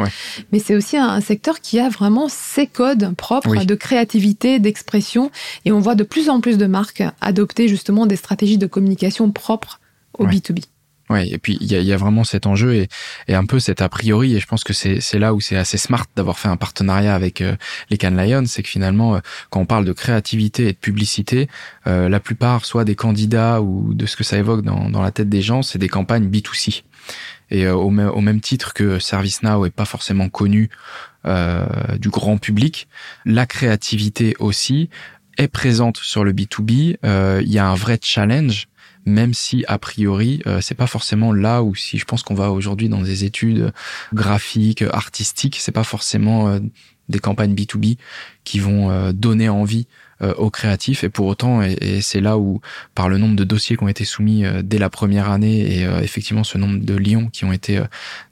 [0.53, 5.31] mais c'est aussi un, secteur qui a vraiment ses codes propres de créativité, d'expression.
[5.65, 9.31] Et on voit de plus en plus de marques adopter justement des stratégies de communication
[9.31, 9.81] propres
[10.19, 10.65] au B2B.
[11.11, 12.89] Ouais, et puis il y a, y a, vraiment cet enjeu et,
[13.29, 15.77] et, un peu cet a priori, et je pense que c'est là où c'est assez
[15.77, 17.57] smart d'avoir fait un partenariat avec euh,
[17.91, 19.19] les Cannes Lions, c'est que finalement, euh,
[19.51, 21.49] quand on parle de créativité et de publicité,
[21.87, 25.11] euh, la plupart, soit des candidats ou de ce que ça évoque dans, dans la
[25.11, 26.85] tête des gens, c'est des campagnes B2C.
[27.51, 30.71] Et au, même, au, même titre que ServiceNow est pas forcément connu
[31.99, 32.89] du grand public,
[33.27, 34.89] la créativité aussi
[35.37, 36.97] est présente sur le B2B.
[37.43, 38.67] Il y a un vrai challenge
[39.07, 42.51] même si a priori euh, c'est pas forcément là où si je pense qu'on va
[42.51, 43.73] aujourd'hui dans des études
[44.13, 46.61] graphiques, artistiques, c'est pas forcément euh,
[47.09, 47.99] des campagnes B2B
[48.45, 49.87] qui vont euh, donner envie
[50.39, 51.05] aux créatifs.
[51.05, 52.63] Et pour autant et, c'est là où
[52.95, 56.45] par le nombre de dossiers qui ont été soumis dès la première année et effectivement
[56.45, 57.83] ce nombre de lions qui ont été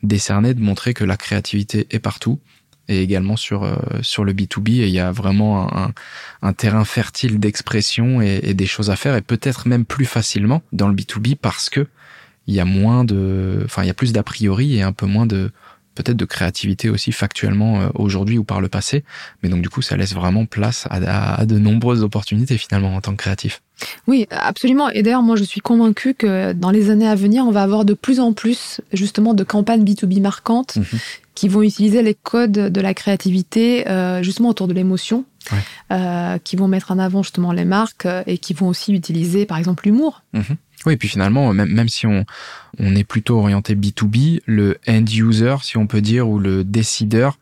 [0.03, 2.39] décernés de montrer que la créativité est partout
[2.88, 5.92] et également sur euh, sur le B2B et il y a vraiment un,
[6.42, 10.62] un terrain fertile d'expression et, et, des choses à faire et peut-être même plus facilement
[10.73, 11.87] dans le B2B parce que
[12.47, 15.07] il y a moins de enfin il y a plus d'a priori et un peu
[15.07, 15.51] moins de
[15.95, 19.05] peut-être de créativité aussi factuellement euh, aujourd'hui ou par le passé
[19.42, 23.01] mais donc du coup ça laisse vraiment place à, à de nombreuses opportunités finalement en
[23.01, 23.62] tant que créatif.
[24.07, 24.90] Oui, absolument.
[24.90, 27.85] Et d'ailleurs, moi, je suis convaincue que dans les années à venir, on va avoir
[27.85, 31.01] de plus en plus, justement, de campagnes B2B marquantes mhm
[31.35, 35.25] qui vont utiliser les codes de la créativité euh, justement autour de l'émotion,
[35.90, 39.47] euh, qui vont mettre en avant justement les marques euh, et qui vont aussi utiliser
[39.47, 40.23] par exemple l'humour.
[40.33, 40.57] Mhm.
[40.85, 42.25] Oui, et puis finalement, même, même si on,
[42.79, 47.38] on est plutôt orienté B2B, le end user, si on peut dire, ou le décideur,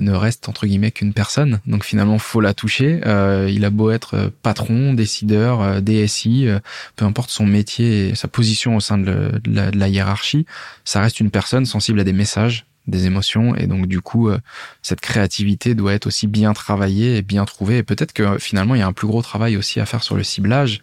[0.00, 1.60] ne reste entre guillemets qu'une personne.
[1.66, 3.00] Donc finalement, faut la toucher.
[3.06, 6.58] Euh, il a beau être patron, décideur, DSI, euh,
[6.96, 10.46] peu importe son métier et sa position au sein de, la, de, la, hiérarchie,
[10.84, 13.54] ça reste une personne sensible à des messages, des émotions.
[13.56, 14.38] Et donc du coup euh,
[14.82, 17.78] cette créativité doit être aussi bien travaillée et bien trouvée.
[17.78, 20.16] Et peut-être que finalement il y a un plus gros travail aussi à faire sur
[20.16, 20.82] le ciblage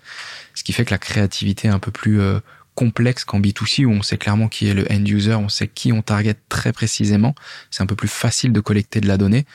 [0.58, 2.40] ce qui fait que la créativité est un peu plus euh,
[2.74, 5.92] complexe qu'en B2C où on sait clairement qui est le end user, on sait qui
[5.92, 7.36] on target très précisément,
[7.70, 9.46] c'est un peu plus facile de collecter de la donnée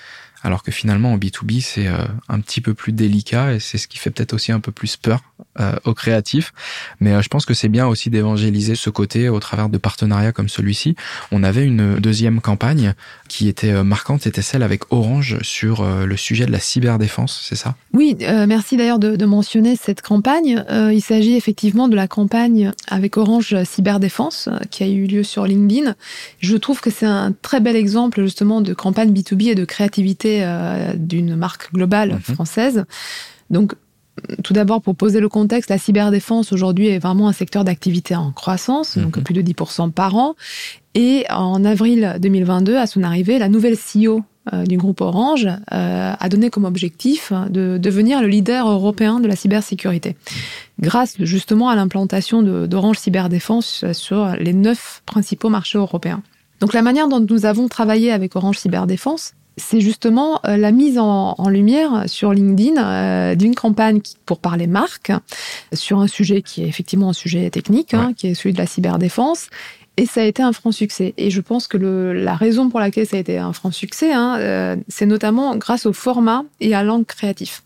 [0.43, 3.89] alors que finalement en B2B c'est euh, un petit peu plus délicat et c'est ce
[3.89, 5.21] qui fait peut-être aussi un peu plus peur
[5.61, 6.53] euh, aux créatifs.
[7.01, 10.33] Mais euh, je pense que c'est bien aussi d'évangéliser ce côté au travers de partenariats
[10.33, 10.97] comme celui-ci.
[11.31, 12.95] On avait une deuxième campagne
[13.29, 17.77] qui était marquante, c'était celle avec Orange sur le sujet de la cyberdéfense, c'est ça?
[17.95, 20.63] Oui, merci d'ailleurs de, de, mentionner cette campagne.
[20.71, 25.95] il s'agit effectivement de la campagne avec Orange Cyberdéfense qui a eu lieu sur LinkedIn.
[26.41, 30.32] Je trouve que c'est un très bel exemple justement de campagne B2B et de créativité
[30.43, 32.21] euh, d'une marque globale mhm.
[32.21, 32.85] française.
[33.51, 33.75] Donc,
[34.45, 38.31] tout d'abord, pour poser le contexte, la cyberdéfense aujourd'hui est vraiment un secteur d'activité en
[38.31, 39.23] croissance, donc mhm.
[39.23, 40.35] plus de 10% par an.
[40.95, 46.15] Et en avril 2022, à son arrivée, la nouvelle CEO euh, du groupe Orange euh,
[46.19, 50.17] a donné comme objectif de devenir le leader européen de la cybersécurité,
[50.81, 56.23] grâce justement à l'implantation d'Orange Cyberdéfense sur les neuf principaux marchés européens.
[56.63, 60.99] Donc la manière dont nous avons travaillé avec Orange Cyberdéfense, c'est justement euh, la mise
[60.99, 65.13] en, lumière sur LinkedIn euh, d'une campagne pour parler marque
[65.73, 68.67] sur un sujet qui est effectivement un sujet technique, hein, qui est celui de la
[68.67, 69.49] cyberdéfense,
[69.99, 71.13] et ça a été un franc succès.
[71.19, 74.13] Et je pense que le, la raison pour laquelle ça a été un franc succès,
[74.13, 77.63] hein, euh, c'est notamment grâce au format et à l'angle créatif.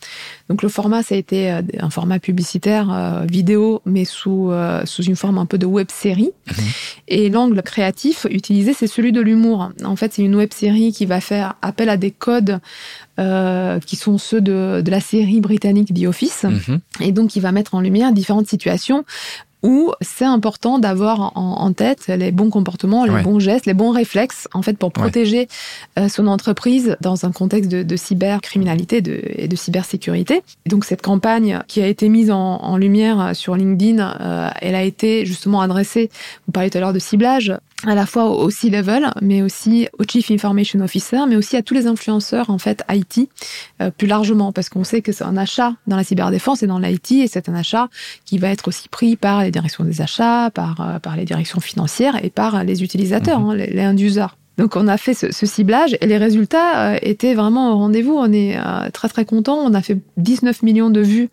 [0.49, 4.51] Donc le format, ça a été euh, un format publicitaire euh, vidéo, mais sous,
[4.85, 6.33] sous une forme un peu de web série.
[6.49, 6.65] Mhm.
[7.09, 9.71] Et l'angle créatif utilisé, c'est celui de l'humour.
[9.85, 12.61] En fait, c'est une web série qui va faire appel à des codes
[13.19, 16.45] euh, qui sont ceux de, de, la série britannique The Office.
[16.45, 16.81] Mhm.
[17.01, 19.07] Et donc, il va mettre en lumière différentes situations
[19.67, 24.49] où c'est important d'avoir en, tête les bons comportements, les bons gestes, les bons réflexes,
[24.55, 25.49] en fait, pour protéger
[25.99, 30.43] euh, son entreprise dans un contexte de, de cybercriminalité de, et de cybersécurité.
[30.67, 35.27] donc, cette campagne qui a été mise en, lumière sur LinkedIn, euh, elle a été
[35.27, 36.11] justement adressée,
[36.47, 37.53] vous parliez tout à l'heure de ciblage,
[37.85, 41.75] à la fois au C-level, mais aussi au Chief Information Officer, mais aussi à tous
[41.75, 43.29] les influenceurs, en fait, IT,
[43.83, 46.79] euh, plus largement, parce qu'on sait que c'est un achat dans la cyberdéfense et dans
[46.79, 47.89] l'IT, et c'est un achat
[48.25, 51.61] qui va être aussi pris par les directions des achats, par, euh, par les directions
[51.61, 53.51] financières et par les utilisateurs, mhm.
[53.51, 54.27] hein, les, les end-users.
[54.59, 58.15] Donc on a fait ce, ce, ciblage et les résultats euh, étaient vraiment au rendez-vous.
[58.15, 59.59] On est euh, très très content.
[59.59, 61.29] On a fait 19 millions de vues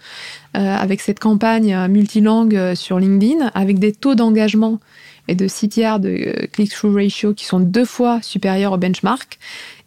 [0.57, 4.79] euh, avec cette campagne multilangue sur LinkedIn, avec des taux d'engagement
[5.27, 9.39] et de CTR de click-through ratio qui sont deux fois supérieurs au benchmark.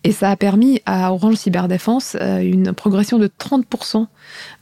[0.04, 4.06] Et ça a permis à Orange Cyberdéfense euh, une progression de 30%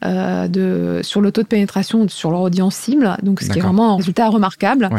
[0.05, 3.63] euh, de, sur le taux de pénétration sur leur audience cible, donc ce qui est
[3.63, 4.91] vraiment un résultat remarquable.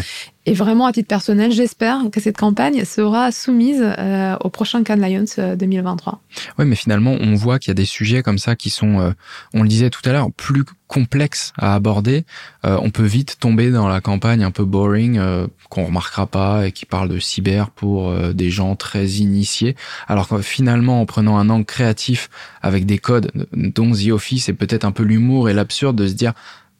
[0.48, 5.02] Et vraiment, à titre personnel, j'espère que cette campagne sera soumise euh, au prochain Cannes
[5.02, 6.22] Lions 2023.
[6.60, 9.13] Oui, mais finalement, on voit qu'il y a des sujets comme ça qui sont,
[9.56, 12.26] on le disait tout à l'heure, plus complexes à aborder.
[12.63, 15.20] on peut vite tomber dans la campagne un peu boring
[15.70, 19.76] qu'on remarquera pas et qui parle de cyber pour des gens très initiés.
[20.08, 22.30] Alors que finalement, en prenant un angle créatif
[22.62, 26.34] avec des codes, dont The Office et peut-être un l'humour et l'absurde de se dire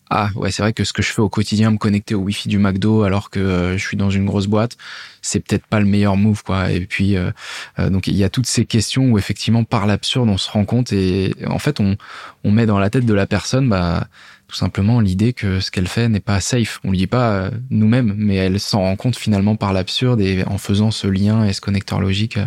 [0.10, 2.47] ah ouais c'est vrai que ce que je fais au quotidien me connecter au wifi
[2.47, 4.78] du McDo alors que euh, je suis dans une grosse boîte
[5.21, 7.32] c'est peut-être pas le meilleur move quoi et puis euh,
[7.80, 10.65] euh, donc il y a toutes ces questions où effectivement par l'absurde on se rend
[10.65, 11.97] compte et en fait on
[12.43, 14.08] on met dans la tête de la personne bah
[14.47, 16.80] tout simplement l'idée que ce qu'elle fait n'est pas safe.
[16.84, 20.60] On ne dit pas nous-mêmes, mais elle s'en rend compte finalement par l'absurde et en
[20.60, 22.38] faisant ce lien et ce connecteur logique.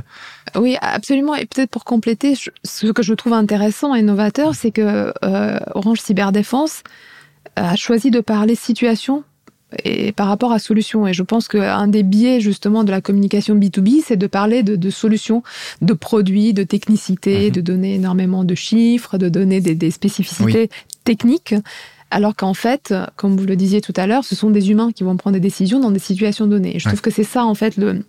[0.57, 0.61] Euh.
[0.61, 1.35] Oui, absolument.
[1.35, 2.35] Et peut-être pour compléter,
[2.65, 6.83] ce que je trouve intéressant et novateur, c'est que euh, Orange Cyberdéfense
[7.57, 9.25] a choisi de parler situation
[9.85, 11.07] et par rapport à solution.
[11.07, 14.77] Et je pense qu'un des biais justement de la communication B2B, c'est de parler de,
[14.77, 15.43] de, solutions,
[15.83, 17.51] de produits, de technicité, mhm.
[17.51, 20.71] de donner énormément de chiffres, de donner des, des spécificités
[21.05, 21.55] techniques.
[22.11, 25.05] Alors qu'en fait, comme vous le disiez tout à l'heure, ce sont des humains qui
[25.05, 26.77] vont prendre des décisions dans des situations données.
[26.77, 28.03] Et je trouve que c'est ça, en fait, le,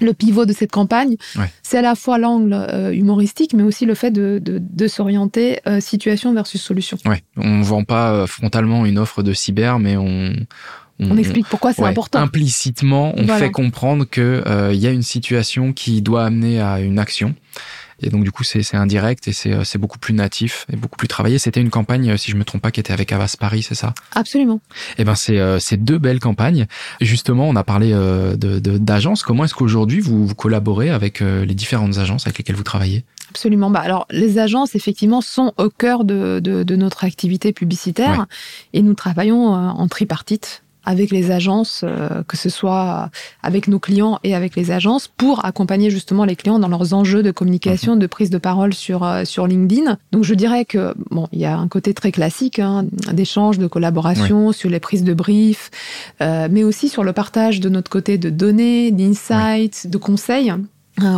[0.00, 1.16] le pivot de cette campagne.
[1.62, 5.60] C'est à la fois l'angle euh, humoristique, mais aussi le fait de, de, de s'orienter
[5.66, 6.98] euh, situation versus solution.
[7.06, 7.22] Ouais.
[7.36, 10.34] On vend pas euh, frontalement une offre de cyber, mais on,
[11.00, 12.20] on, explique pourquoi c'est important.
[12.20, 16.98] Implicitement, on fait comprendre qu'il euh, y a une situation qui doit amener à une
[16.98, 17.34] action.
[18.04, 21.08] Et donc du coup, c'est indirect et euh, c'est beaucoup plus natif et beaucoup plus
[21.08, 21.38] travaillé.
[21.38, 23.74] C'était une campagne, euh, si je me trompe pas, qui était avec Avas Paris, c'est
[23.74, 23.94] ça?
[24.14, 24.60] Absolument.
[24.98, 26.66] Et eh ben c'est c'est deux belles campagnes.
[27.00, 29.22] Justement, on a parlé de d'agences.
[29.22, 33.04] Comment est-ce qu'aujourd'hui vous, vous, collaborez avec les différentes agences avec lesquelles vous travaillez?
[33.30, 33.70] Absolument.
[33.70, 38.26] Bah alors, les agences, effectivement, sont au cœur de, de, de notre activité publicitaire
[38.72, 43.10] et nous travaillons en tripartite avec les agences, euh, que ce soit
[43.42, 47.22] avec nos clients et avec les agences, pour accompagner justement les clients dans leurs enjeux
[47.22, 48.00] de communication, mhm.
[48.00, 49.98] de prise de parole sur euh, sur LinkedIn.
[50.12, 53.66] Donc je dirais que bon, il y a un côté très classique hein, d'échange, de
[53.66, 55.70] collaboration sur les prises de briefs,
[56.20, 60.52] euh, mais aussi sur le partage de notre côté de données, d'insights, de conseils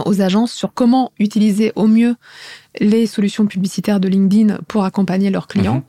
[0.06, 2.16] aux agences sur comment utiliser au mieux
[2.80, 5.76] les solutions publicitaires de LinkedIn pour accompagner leurs clients.
[5.76, 5.82] Mhm.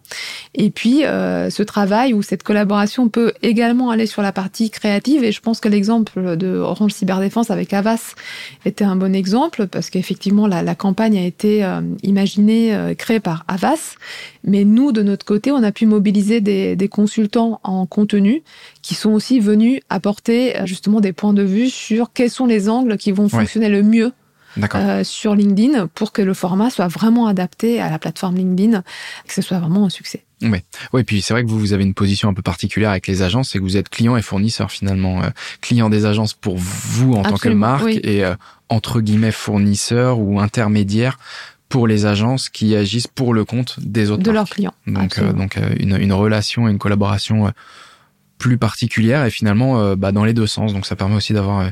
[0.56, 5.24] Et puis, euh, ce travail ou cette collaboration peut également aller sur la partie créative.
[5.24, 8.16] Et je pense que l'exemple de Orange Cyberdéfense avec Avas
[8.66, 13.20] était un bon exemple parce qu'effectivement, la, la, campagne a été euh, imaginée, euh, créée
[13.20, 13.96] par Avas.
[14.44, 18.44] Mais nous, de notre côté, on a pu mobiliser des, des consultants en contenu
[18.82, 22.98] qui sont aussi venus apporter justement des points de vue sur quels sont les angles
[22.98, 24.12] qui vont fonctionner le mieux
[24.76, 28.82] euh, sur LinkedIn pour que le format soit vraiment adapté à la plateforme LinkedIn,
[29.28, 30.24] que ce soit vraiment un succès.
[30.42, 30.60] Oui,
[30.94, 31.04] oui.
[31.04, 33.50] Puis c'est vrai que vous, vous avez une position un peu particulière avec les agences,
[33.50, 35.30] c'est que vous êtes client et fournisseur finalement, euh,
[35.62, 38.36] client des agences pour vous en tant que marque et euh,
[38.70, 41.18] entre guillemets fournisseur ou intermédiaire
[41.70, 44.74] pour les agences qui agissent pour le compte des autres de leurs clients.
[44.86, 47.52] Donc, donc une, une, relation et une collaboration
[48.38, 50.72] plus particulière et finalement bah, dans les deux sens.
[50.72, 51.70] Donc ça permet aussi d'avoir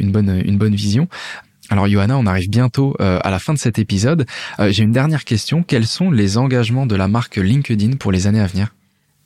[0.00, 1.06] une bonne une bonne vision.
[1.70, 4.26] Alors Johanna, on arrive bientôt euh, à la fin de cet épisode.
[4.60, 5.62] Euh, j'ai une dernière question.
[5.62, 8.74] Quels sont les engagements de la marque LinkedIn pour les années à venir?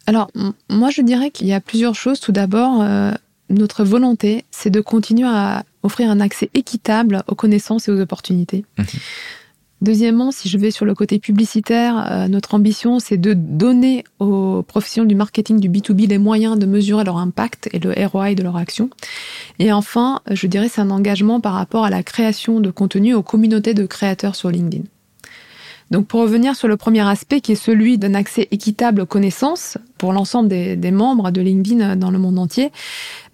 [0.06, 0.30] Alors
[0.68, 2.20] moi je dirais qu'il y a plusieurs choses.
[2.20, 3.12] Tout d'abord, euh,
[3.50, 8.64] notre volonté, c'est de continuer à offrir un accès équitable aux connaissances et aux opportunités.
[8.78, 8.86] Mhm.
[9.82, 14.62] Deuxièmement, si je vais sur le côté publicitaire, euh, notre ambition, c'est de donner aux
[14.62, 18.42] professionnels du marketing du B2B les moyens de mesurer leur impact et le ROI de
[18.42, 18.90] leur action.
[19.58, 23.22] Et enfin, je dirais, c'est un engagement par rapport à la création de contenu aux
[23.22, 24.84] communautés de créateurs sur LinkedIn.
[25.90, 29.76] Donc pour revenir sur le premier aspect qui est celui d'un accès équitable aux connaissances
[29.98, 32.70] pour l'ensemble des, membres de LinkedIn dans le monde entier,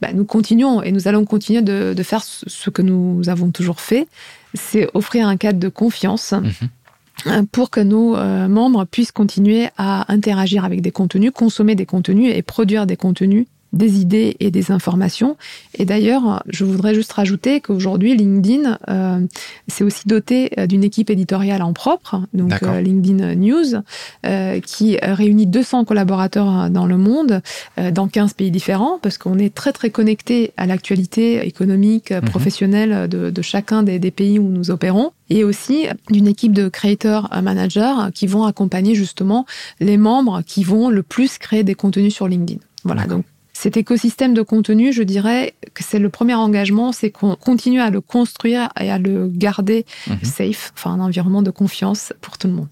[0.00, 4.08] bah, nous continuons et nous allons continuer de faire ce que nous avons toujours fait,
[4.56, 6.32] c'est offrir un cadre de confiance.
[6.32, 7.46] Mhm.
[7.50, 12.30] pour que nos euh, membres puissent continuer à interagir avec des contenus, consommer des contenus
[12.34, 15.36] et produire des contenus des idées et des informations.
[15.74, 19.20] Et d'ailleurs, je voudrais juste rajouter qu'aujourd'hui, LinkedIn euh,
[19.68, 23.82] s'est aussi doté euh, d'une équipe éditoriale en propre, donc euh, LinkedIn News,
[24.24, 27.42] euh, qui réunit 200 collaborateurs dans le monde,
[27.78, 32.22] euh, dans 15 pays différents, parce qu'on est très très connecté à l'actualité économique, mhm.
[32.22, 36.68] professionnelle de, de chacun des, des, pays où nous opérons, et aussi d'une équipe de
[36.68, 39.44] creator managers qui vont accompagner justement
[39.80, 42.60] les membres qui vont le plus créer des contenus sur LinkedIn.
[42.84, 43.24] Voilà, donc
[43.56, 47.88] cet écosystème de contenu, je dirais que c'est le premier engagement, c'est qu'on continue à
[47.88, 50.18] le construire et à le garder mhm.
[50.24, 52.68] safe, enfin un environnement de confiance pour tout le monde.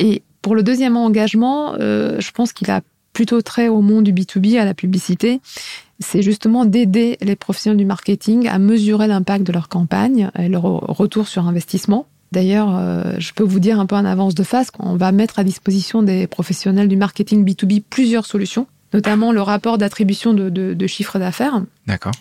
[0.00, 2.82] Et pour le deuxième engagement, euh, je pense qu'il a
[3.14, 5.40] plutôt trait au monde du B2B, à la publicité.
[5.98, 10.62] C'est justement d'aider les professionnels du marketing à mesurer l'impact de leur campagne et leur
[10.64, 12.06] retour sur investissement.
[12.32, 15.38] D'ailleurs, euh, je peux vous dire un peu en avance de face qu'on va mettre
[15.38, 20.72] à disposition des professionnels du marketing B2B plusieurs solutions notamment le rapport d'attribution de, de,
[20.72, 21.62] de chiffre d'affaires,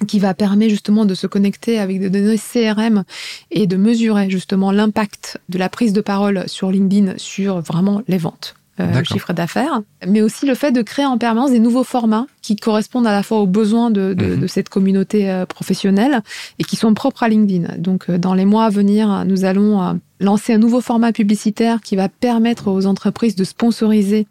[0.08, 3.04] qui va permettre justement de se connecter avec des données CRM
[3.52, 8.18] et de mesurer justement l'impact de la prise de parole sur LinkedIn sur vraiment les
[8.18, 8.57] ventes.
[8.80, 12.56] Euh, chiffre d'affaires, mais aussi le fait de créer en permanence des nouveaux formats qui
[12.56, 14.40] correspondent à la fois aux besoins de, de, mhm.
[14.42, 16.22] de cette communauté euh, professionnelle
[16.60, 17.78] et qui sont propres à LinkedIn.
[17.80, 21.82] Donc, euh, dans les mois à venir, nous allons euh, lancer un nouveau format publicitaire
[21.82, 24.28] qui va permettre aux entreprises de sponsoriser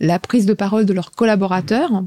[0.00, 2.02] la prise de parole de leurs collaborateurs,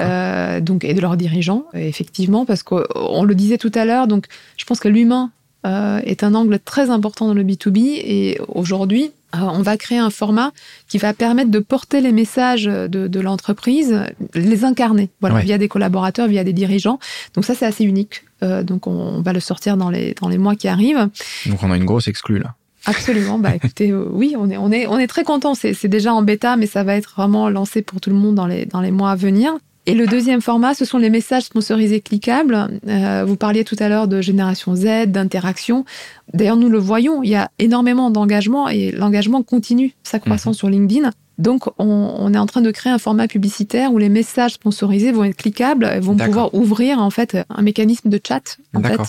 [0.00, 4.06] euh, donc et de leurs dirigeants, effectivement, parce qu'on le disait tout à l'heure.
[4.06, 4.26] Donc,
[4.56, 5.32] je pense que l'humain
[5.66, 9.98] euh, est un angle très important dans le B2B et aujourd'hui, euh, on va créer
[9.98, 10.52] un format
[10.88, 14.02] qui va permettre de porter les messages de, l'entreprise,
[14.34, 16.98] les incarner, voilà, via des collaborateurs, via des dirigeants.
[17.34, 18.22] Donc ça, c'est assez unique.
[18.42, 21.08] Euh, donc on, va le sortir dans les dans les mois qui arrivent.
[21.46, 22.54] Donc on a une grosse exclue là.
[22.86, 23.38] Absolument.
[23.38, 25.54] Bah écoutez, euh, oui, on est on est on est très content.
[25.54, 28.46] C'est déjà en bêta, mais ça va être vraiment lancé pour tout le monde dans
[28.46, 29.54] les dans les mois à venir.
[29.86, 32.80] Et le deuxième format, ce sont les messages sponsorisés cliquables.
[32.88, 35.84] Euh, vous parliez tout à l'heure de génération Z, d'interaction.
[36.32, 40.58] D'ailleurs, nous le voyons, il y a énormément d'engagement et l'engagement continue sa croissance mhm.
[40.58, 41.10] sur LinkedIn.
[41.38, 45.24] Donc, on, est en train de créer un format publicitaire où les messages sponsorisés vont
[45.24, 49.00] être cliquables, vont pouvoir ouvrir en fait un mécanisme de chat en fait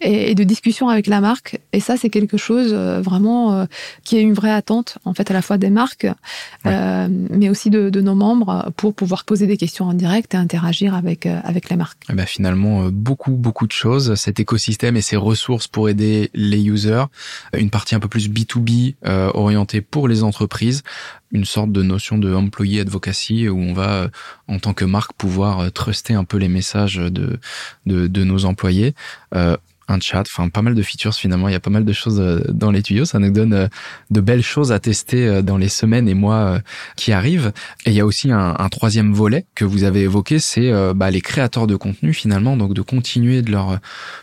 [0.00, 1.60] et, de discussion avec la marque.
[1.72, 3.64] Et ça, c'est quelque chose euh, vraiment euh,
[4.04, 6.06] qui est une vraie attente en fait à la fois des marques,
[6.66, 10.94] euh, mais aussi de, nos membres pour pouvoir poser des questions en direct et interagir
[10.94, 12.04] avec avec les marques.
[12.08, 14.14] Et eh ben finalement, beaucoup beaucoup de choses.
[14.14, 17.04] Cet écosystème et ses ressources pour aider les users,
[17.56, 18.94] une partie un peu plus B2B
[19.34, 20.82] orientée pour les entreprises
[21.32, 24.08] une sorte de notion de employee advocacy où on va, euh,
[24.48, 27.38] en tant que marque, pouvoir euh, truster un peu les messages de,
[27.86, 28.94] de, de nos employés.
[29.34, 29.56] Euh,
[29.88, 32.20] un chat, enfin pas mal de features finalement, il y a pas mal de choses
[32.48, 33.68] dans les tuyaux, ça nous donne
[34.10, 36.58] de belles choses à tester dans les semaines et mois
[36.96, 37.52] qui arrivent.
[37.84, 41.12] Et il y a aussi un, un troisième volet que vous avez évoqué, c'est bah,
[41.12, 43.78] les créateurs de contenu finalement, donc de continuer de leur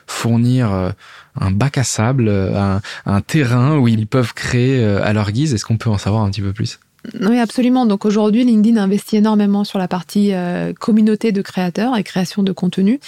[0.05, 0.91] fournir
[1.39, 5.53] un bac à sable, un, un terrain où ils peuvent créer à leur guise.
[5.53, 6.77] Est-ce qu'on peut en savoir un petit peu plus?
[7.21, 7.85] Oui, absolument.
[7.85, 12.51] Donc aujourd'hui, LinkedIn investit énormément sur la partie euh, communauté de créateurs et création de
[12.51, 12.99] contenu.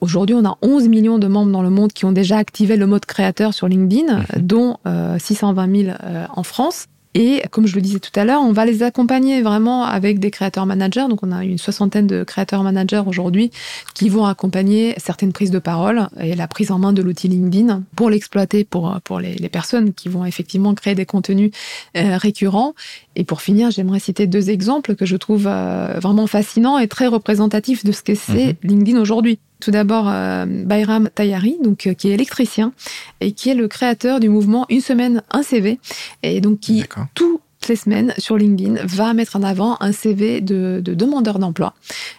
[0.00, 2.86] Aujourd'hui, on a 11 millions de membres dans le monde qui ont déjà activé le
[2.86, 4.24] mode créateur sur LinkedIn, mhm.
[4.36, 4.76] dont
[5.18, 6.86] 620 euh, 000 euh, en France.
[7.14, 10.30] Et comme je le disais tout à l'heure, on va les accompagner vraiment avec des
[10.30, 11.06] créateurs managers.
[11.08, 13.50] Donc on a une soixantaine de créateurs managers aujourd'hui
[13.94, 17.82] qui vont accompagner certaines prises de parole et la prise en main de l'outil LinkedIn
[17.96, 21.50] pour l'exploiter pour, pour les, les, personnes qui vont effectivement créer des contenus
[21.96, 22.74] euh, récurrents.
[23.16, 27.08] Et pour finir, j'aimerais citer deux exemples que je trouve euh, vraiment fascinants et très
[27.08, 28.70] représentatifs de ce que c'est mhm.
[28.70, 29.40] LinkedIn aujourd'hui.
[29.60, 32.72] Tout d'abord, euh, Bayram Tayari, donc euh, qui est électricien
[33.20, 35.78] et qui est le créateur du mouvement Une semaine, un CV,
[36.22, 36.84] et donc qui
[37.14, 37.40] tout
[37.70, 41.74] les semaines sur LinkedIn va mettre en avant un CV de, de demandeur d'emploi.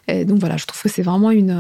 [0.08, 1.56] donc voilà, je trouve que c'est vraiment une,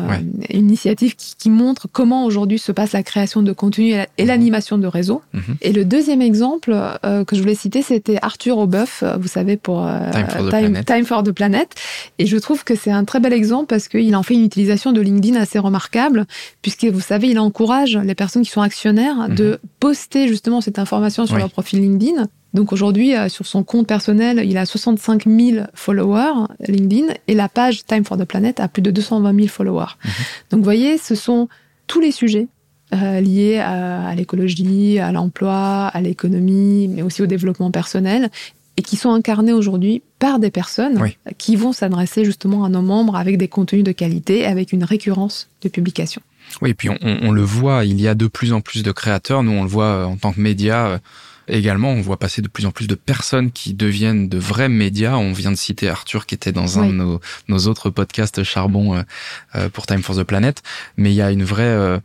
[0.49, 4.27] une initiative qui, qui, montre comment aujourd'hui se passe la création de contenu et mhm.
[4.27, 5.21] l'animation de réseau.
[5.33, 5.57] Mhm.
[5.61, 9.85] Et le deuxième exemple euh, que je voulais citer, c'était Arthur Aubeuf, vous savez, pour
[9.85, 9.99] euh,
[10.85, 11.69] Time, for the Planet.
[12.17, 14.91] Et je trouve que c'est un très bel exemple parce qu'il en fait une utilisation
[14.91, 16.25] de LinkedIn assez remarquable,
[16.61, 19.35] puisque vous savez, il encourage les personnes qui sont actionnaires mhm.
[19.35, 23.87] de poster justement cette information sur leur profil LinkedIn donc aujourd'hui, euh, sur son compte
[23.87, 28.67] personnel, il a 65 000 followers LinkedIn et la page Time for the Planet a
[28.67, 29.95] plus de 220 000 followers.
[30.03, 30.11] Mhm.
[30.51, 31.47] Donc vous voyez, ce sont
[31.87, 32.47] tous les sujets
[32.93, 38.29] euh, liés à, l'écologie, à l'emploi, à l'économie, mais aussi au développement personnel
[38.77, 41.01] et qui sont incarnés aujourd'hui par des personnes
[41.37, 45.49] qui vont s'adresser justement à nos membres avec des contenus de qualité, avec une récurrence
[45.61, 46.21] de publication.
[46.61, 48.91] Oui, et puis on, on, le voit, il y a de plus en plus de
[48.91, 49.43] créateurs.
[49.43, 50.99] Nous, on le voit euh, en tant que média
[51.51, 55.17] Également, on voit passer de plus en plus de personnes qui deviennent de vrais médias.
[55.17, 59.01] On vient de citer Arthur qui était dans un de nos, autres podcasts charbon euh,
[59.55, 60.63] euh, pour Time for the Planet.
[60.95, 61.99] Mais il y a une vraie euh,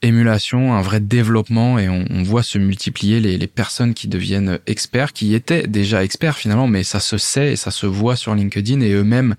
[0.00, 5.12] émulation, un vrai développement et on, voit se multiplier les, les, personnes qui deviennent experts,
[5.12, 8.80] qui étaient déjà experts finalement, mais ça se sait et ça se voit sur LinkedIn
[8.80, 9.36] et eux-mêmes,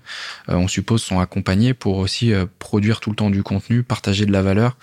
[0.48, 4.42] on suppose, sont accompagnés pour aussi produire tout le temps du contenu, partager de la
[4.42, 4.76] valeur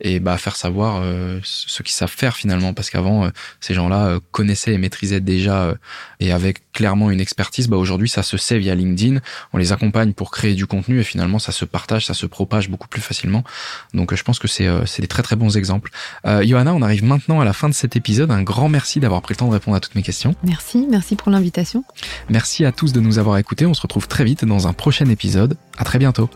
[0.00, 1.02] et bah faire savoir
[1.42, 3.30] ce qu'ils savent faire finalement parce qu'avant
[3.60, 5.74] ces gens-là connaissaient et maîtrisaient déjà
[6.20, 7.68] et avec clairement une expertise.
[7.68, 9.20] Bah aujourd'hui ça se sait via LinkedIn,
[9.52, 12.70] on les accompagne pour créer du contenu et finalement ça se partage, ça se propage
[12.70, 13.44] beaucoup plus facilement.
[13.94, 15.90] Donc je pense que c'est c'est des très très bons exemples.
[16.24, 18.30] Johanna, on arrive maintenant à la fin de cet épisode.
[18.30, 20.34] Un grand merci d'avoir pris le temps de répondre à toutes mes questions.
[20.44, 21.84] Merci, merci pour l'invitation.
[22.28, 23.66] Merci à tous de nous avoir écoutés.
[23.66, 25.56] On se retrouve très vite dans un prochain épisode.
[25.76, 26.30] À très bientôt.